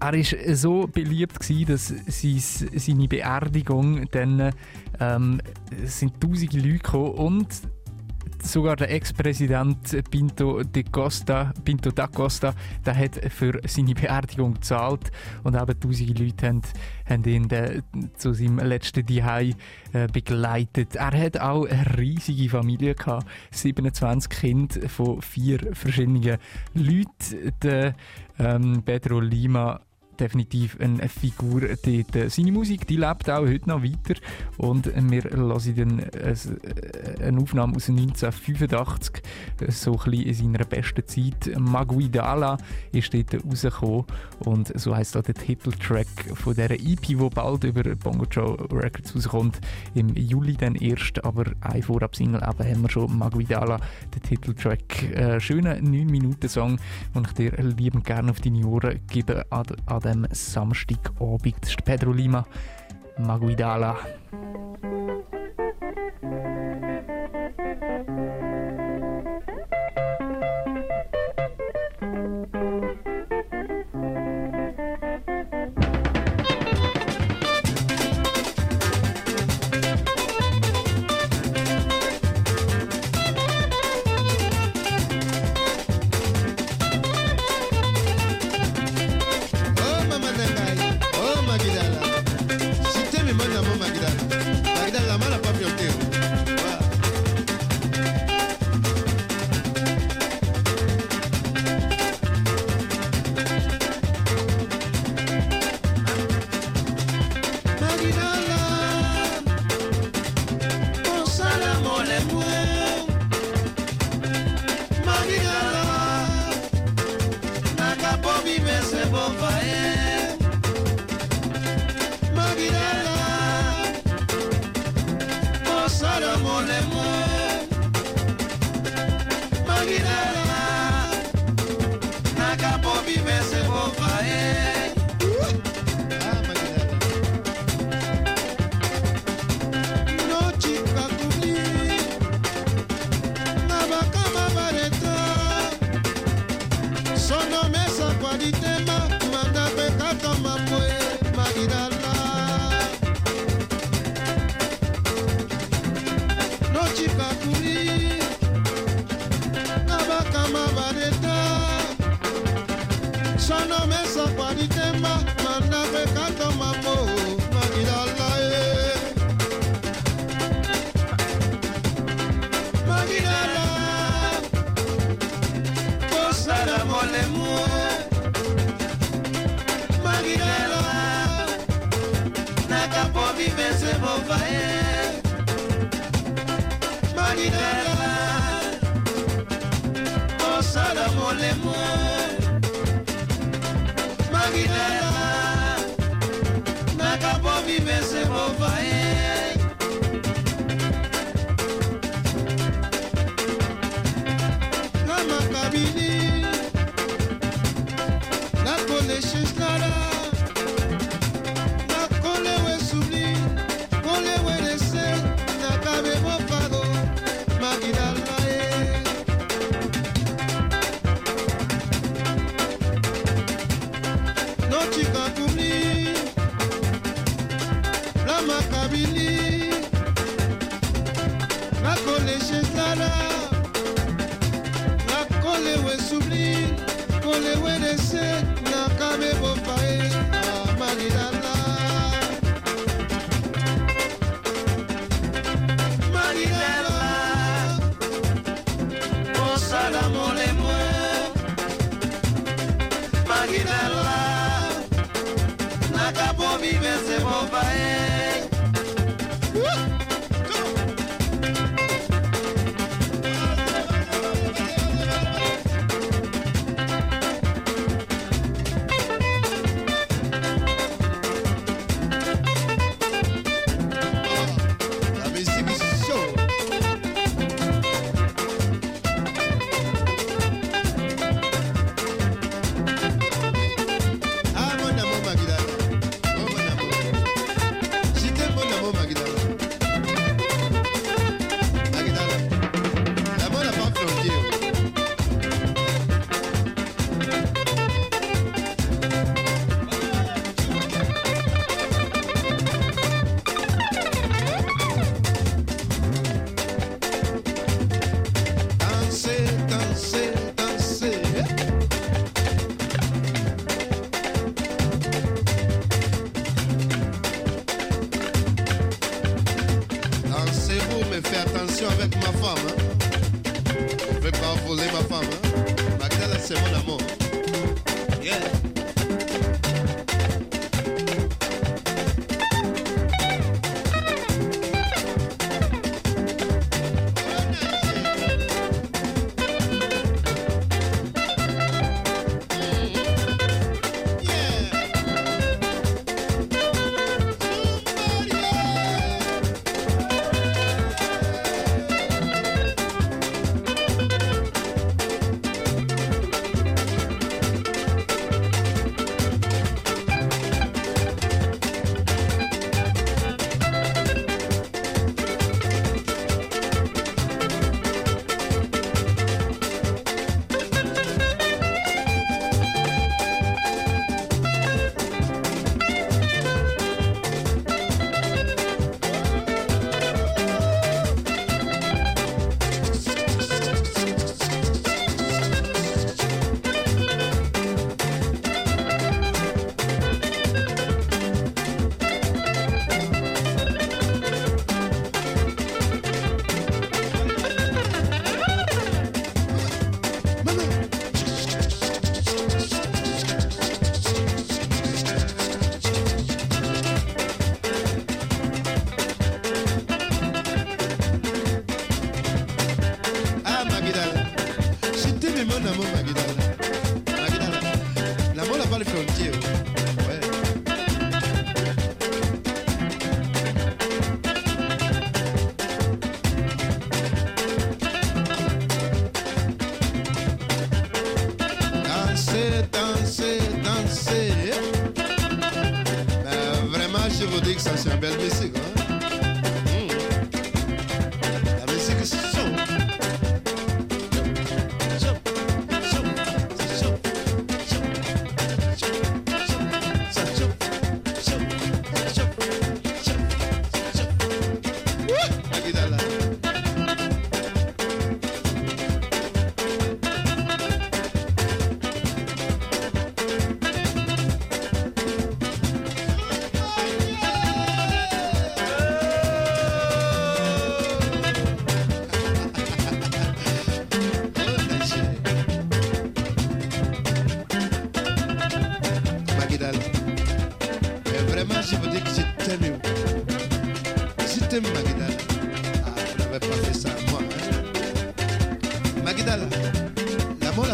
[0.00, 4.52] er war so beliebt, gewesen, dass sein, seine Beerdigung dann
[5.00, 5.40] ähm,
[5.84, 7.48] sind tausende Leute gekommen und
[8.44, 10.62] sogar der Ex-Präsident Pinto,
[11.64, 12.54] Pinto da Costa
[12.84, 15.10] der hat für seine Beerdigung gezahlt
[15.42, 16.62] und eben tausende Leute haben,
[17.08, 17.82] haben ihn dann
[18.16, 19.54] zu seinem letzten Dihei
[19.92, 20.96] äh, begleitet.
[20.96, 26.38] Er hat auch eine riesige Familie gehabt, 27 Kinder von vier verschiedenen
[26.74, 27.52] Leuten.
[27.62, 27.94] Der
[28.38, 29.80] ähm, Pedro Lima
[30.20, 32.30] definitiv eine Figur dort.
[32.30, 34.14] Seine Musik die lebt auch heute noch weiter
[34.58, 36.04] und wir hören dann
[37.20, 39.22] eine Aufnahme aus 1985,
[39.68, 41.58] so ein in seiner besten Zeit.
[41.58, 42.58] Maguidala
[42.92, 44.04] ist dort rausgekommen
[44.40, 49.14] und so heisst auch der Titeltrack von dieser EP, die bald über Bongo Joe Records
[49.14, 49.60] rauskommt,
[49.94, 53.78] im Juli dann erst, aber ein Vorab-Single haben wir schon Maguidala,
[54.14, 55.02] den Titeltrack.
[55.14, 56.78] Äh, schöner 9-Minuten-Song,
[57.14, 59.44] den ich dir liebend gerne auf deine Ohren gebe
[60.04, 61.56] dem Samstagabend.
[61.60, 62.46] Das ist Pedro Lima,
[63.18, 63.96] Maguidala.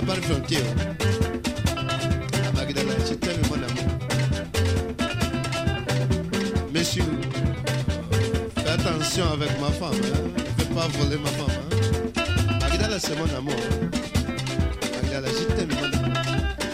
[0.01, 0.63] la part frontière.
[2.49, 3.17] À Magdala, j'ai
[3.49, 3.89] mon amour.
[6.73, 7.05] Monsieur,
[8.57, 9.95] fais attention avec ma femme.
[9.95, 10.31] Hein.
[10.37, 11.57] Ne fais pas voler ma femme.
[11.73, 12.59] Hein.
[12.61, 13.61] Magdala, c'est mon amour.
[15.03, 16.15] Magdala, j'ai tellement mon amour.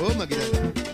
[0.00, 0.85] Oh Magdala.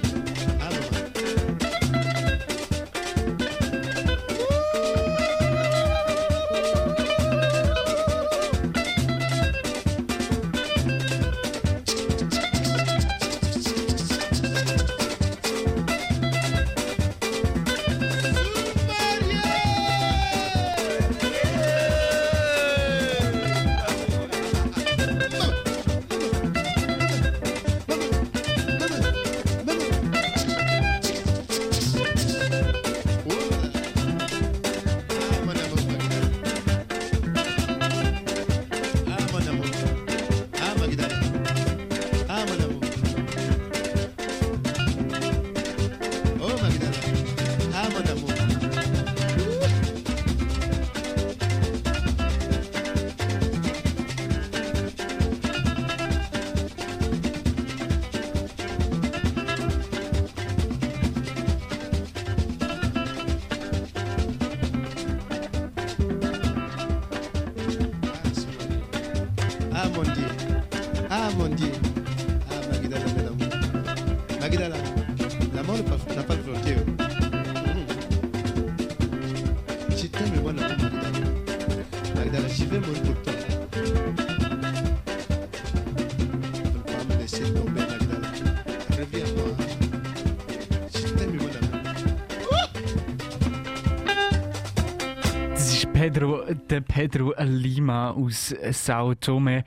[96.73, 99.65] Der Pedro Lima aus Sao Tome,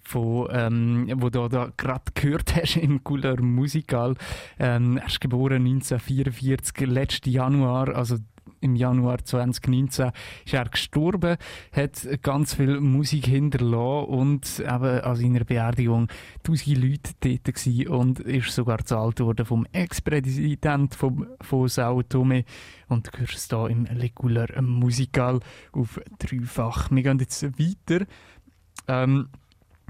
[0.00, 4.14] von, ähm, wo du da gerade gehört hast im Cooler Musical.
[4.58, 8.16] Ähm, er ist geboren 1944, letzten Januar, also
[8.66, 10.10] im Januar 2019
[10.44, 11.36] ist er gestorben,
[11.72, 16.08] hat ganz viel Musik hinterlassen und eben an seiner Beerdigung
[16.42, 22.44] tausende Leute dort gewesen und ist sogar gezahlt worden vom Ex-Präsident von, von Sao Tome
[22.88, 25.40] und du hörst es hier im Legular Musical
[25.72, 26.90] auf dreifach.
[26.90, 28.04] Wir gehen jetzt weiter.
[28.88, 29.28] Ähm,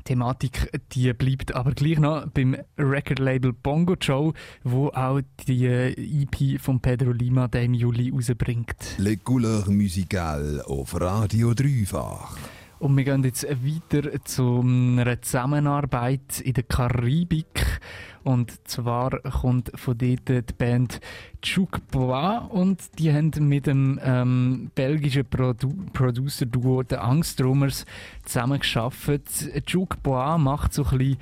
[0.07, 6.61] Thematik die bleibt aber gleich noch beim Record-Label Bongo Joe, wo auch die äh, EP
[6.61, 8.97] von Pedro Lima der im Juli rausbringt.
[8.99, 12.37] Les couleurs musicales auf Radio Dreifach.
[12.79, 17.81] Und wir gehen jetzt weiter zu einer Zusammenarbeit in der Karibik.
[18.27, 21.01] Und zwar kommt von dort die Band
[21.45, 27.87] Juke Bois und die haben mit dem ähm, belgischen Produ Producer-Duo The Angstrummers
[28.25, 29.63] zusammengearbeitet.
[29.69, 31.17] Juke Bois macht so ein bisschen,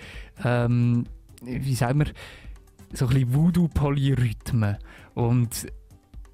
[0.45, 1.05] ähm,
[1.43, 2.07] wie sagen wir,
[2.95, 4.79] so ein bisschen Voodoo-Polyrhythmen.
[5.13, 5.67] Und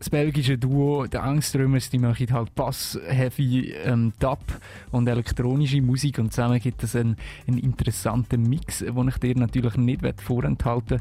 [0.01, 4.40] das belgische Duo, die Angströmers, die machen halt Bass, Heavy, ähm, Dub
[4.93, 7.16] und elektronische Musik und zusammen gibt es einen,
[7.47, 11.01] einen interessanten Mix, den ich dir natürlich nicht vorenthalten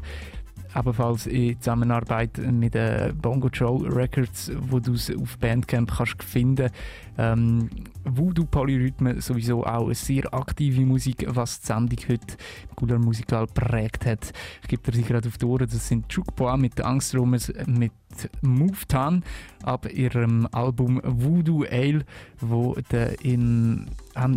[0.76, 6.70] Ebenfalls in Zusammenarbeit mit äh, Bongo Joe Records, wo du es auf Bandcamp kannst finden.
[7.18, 7.68] Ähm,
[8.04, 12.36] Voodoo Polyrhythmen sowieso auch eine sehr aktive Musik, was die Sendung heute
[12.76, 14.32] Cooler Musikal prägt hat.
[14.62, 15.68] Ich gebe dir sie gerade auf die Ohren.
[15.70, 17.92] Das sind Jukeboa mit den Angstrummers mit
[18.40, 19.24] Move Tan
[19.64, 22.04] ab ihrem Album Voodoo Ale,
[22.40, 23.86] wo der im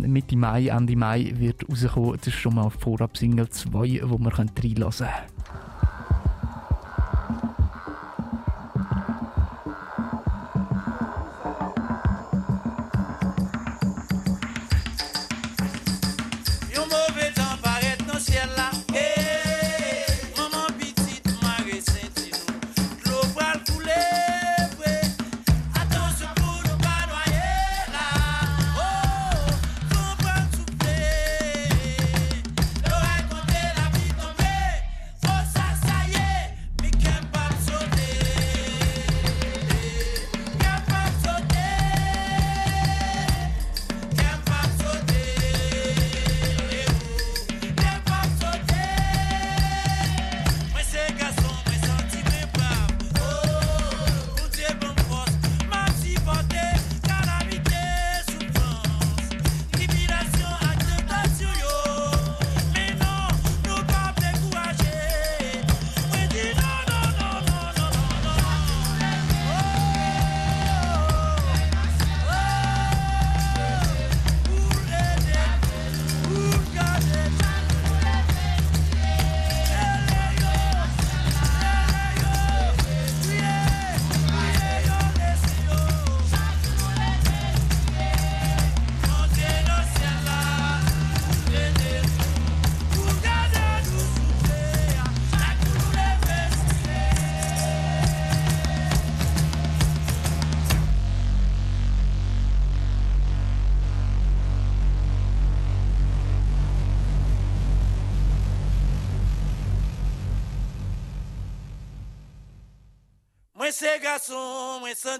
[0.02, 2.16] Mitte Mai, Ende Mai wird rauskommen.
[2.16, 5.33] Das ist schon mal Vorab Single 2, wo man reinlassen können.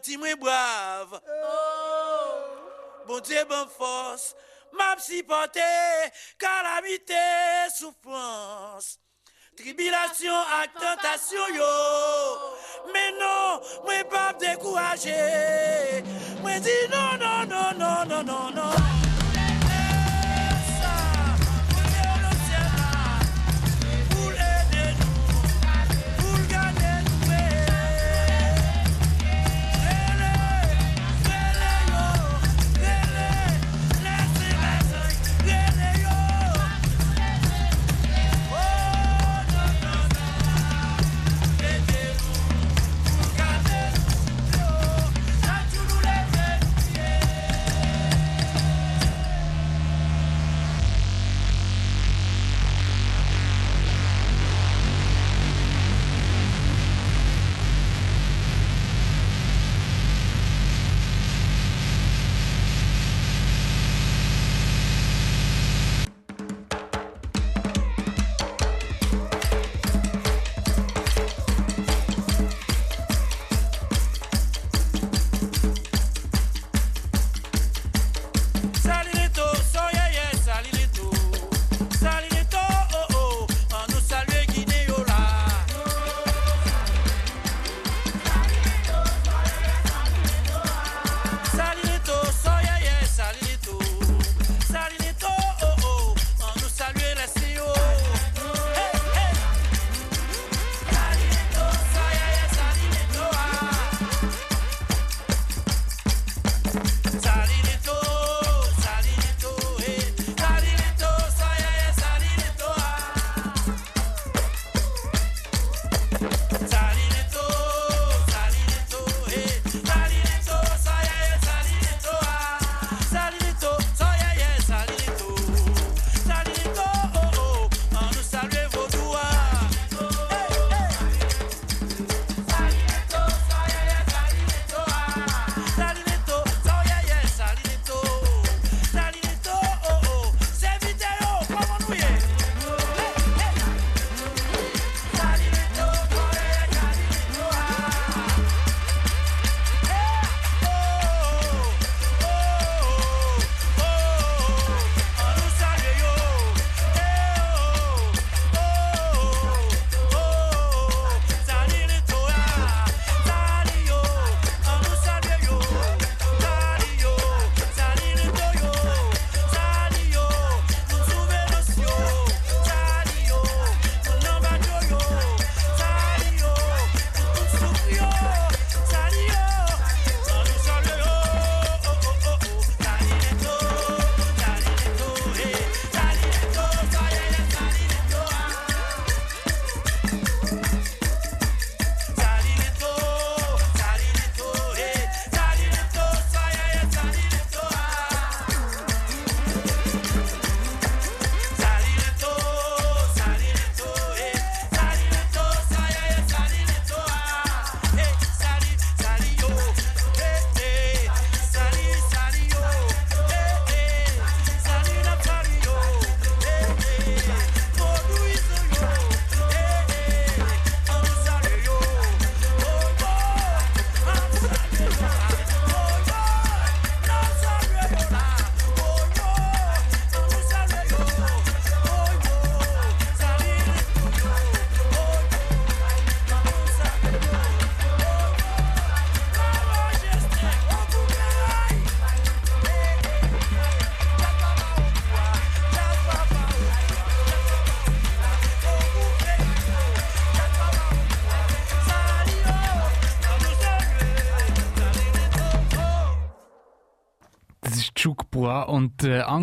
[0.05, 1.21] Senti moi brave.
[3.07, 4.35] Bon Dieu, bonne force,
[4.73, 5.61] m'a supporté,
[6.39, 7.15] calamité,
[7.77, 8.99] souffrance.
[9.57, 11.65] Tribulation ak tentation yo.
[12.93, 16.03] Mais non, moi pas décourager
[16.43, 19.04] Moi dis non, non, non, non, non, non, non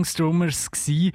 [0.02, 1.12] und Angstrummers gsi,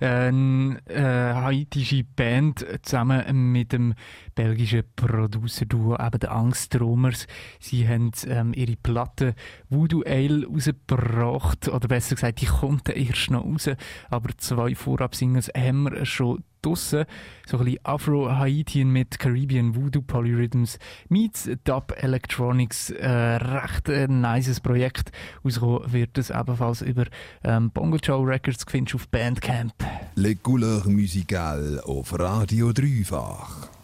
[0.00, 3.94] eine äh, haitische Band zusammen mit dem
[4.36, 7.26] belgischen Producer-Duo, eben den Angstrummers.
[7.58, 9.34] Sie haben ähm, ihre Platte
[9.68, 13.70] Voodoo Ale rausgebracht, oder besser gesagt, die kommt erst noch raus,
[14.08, 17.04] aber zwei Vorab-Singles haben wir schon draussen.
[17.46, 20.78] So ein bisschen Afro-Haitian mit Caribbean Voodoo Polyrhythms
[21.08, 22.90] meets Dub Electronics.
[22.90, 25.12] Äh, recht ein nices Projekt.
[25.44, 27.06] Rausgekommen wird es ebenfalls über
[27.44, 29.74] ähm, Bongo Joe Records, findest auf Bandcamp.
[30.14, 33.77] Les couleurs musicales auf Radio Dreifach.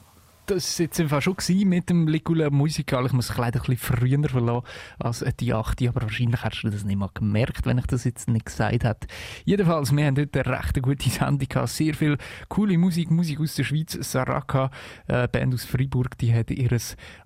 [0.47, 1.37] Das war jetzt einfach schon
[1.69, 3.07] mit dem Ligula Musikal.
[3.07, 4.67] Ich muss es leider ein früher verlassen
[4.99, 5.83] als die 8.
[5.89, 9.07] Aber wahrscheinlich hast du das nicht mal gemerkt, wenn ich das jetzt nicht gesagt hätte.
[9.45, 11.69] Jedenfalls, wir haben heute eine recht gute Sendung gehabt.
[11.71, 12.19] Sehr viel
[12.49, 13.97] coole Musik, Musik aus der Schweiz.
[14.01, 14.71] Saraka,
[15.07, 16.79] äh, Band aus Freiburg, die hat ihr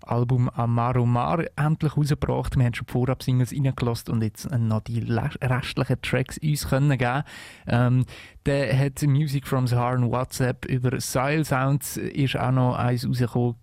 [0.09, 2.57] Album Amaro Mar endlich rausgebracht.
[2.57, 7.23] Wir haben schon Vorab-Singles reingelassen und jetzt noch die restlichen Tracks uns können geben.
[7.67, 8.05] Ähm,
[8.47, 13.57] der hat Music from Saharan WhatsApp über Style Sounds ist auch noch eins rausgekommen.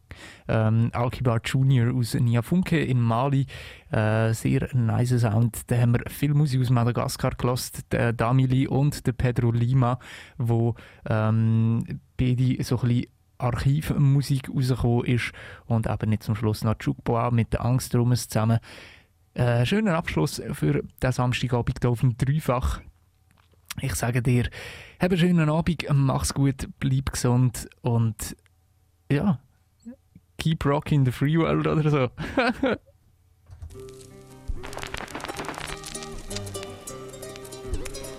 [0.47, 3.47] Ähm, Alkibar Junior aus Niafunke in Mali.
[3.91, 5.61] Äh, sehr nice Sound.
[5.67, 7.84] Da haben wir viel Musik aus Madagaskar gelost.
[7.89, 9.99] Damili und der Pedro Lima,
[10.38, 10.76] wo
[11.09, 11.84] ähm,
[12.17, 13.05] beide so ein bisschen
[13.37, 15.31] Archivmusik rausgekommen ist
[15.65, 18.59] und eben nicht zum Schluss noch Jukeboa mit der Angstrummers zusammen.
[19.33, 22.81] Äh, schöner Abschluss für den Samstagabend hier auf dem Dreifach.
[23.81, 24.49] Ich sage dir,
[24.99, 28.37] hab einen schönen Abend, mach's gut, bleib gesund und
[29.11, 29.39] ja,
[30.37, 32.09] keep rocking the free world oder so.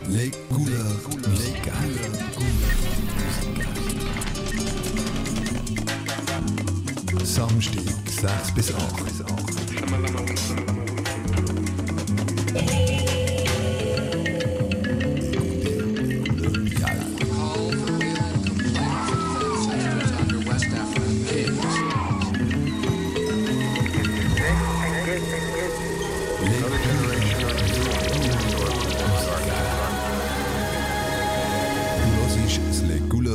[0.08, 1.45] Les couleurs musicales.
[7.26, 9.06] Samstag 6 bis 8.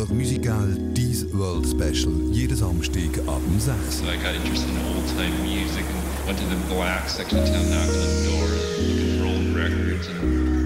[0.10, 2.31] Musical Dies World Special
[2.62, 3.74] Samstag ab um 6.
[3.90, 7.46] So I got interested in old time music and went to the black section of
[7.48, 8.48] town, knocked on the door,
[8.86, 10.08] looking for old records.
[10.08, 10.62] And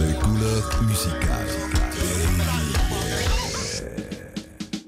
[0.00, 1.49] Les couleurs musicales.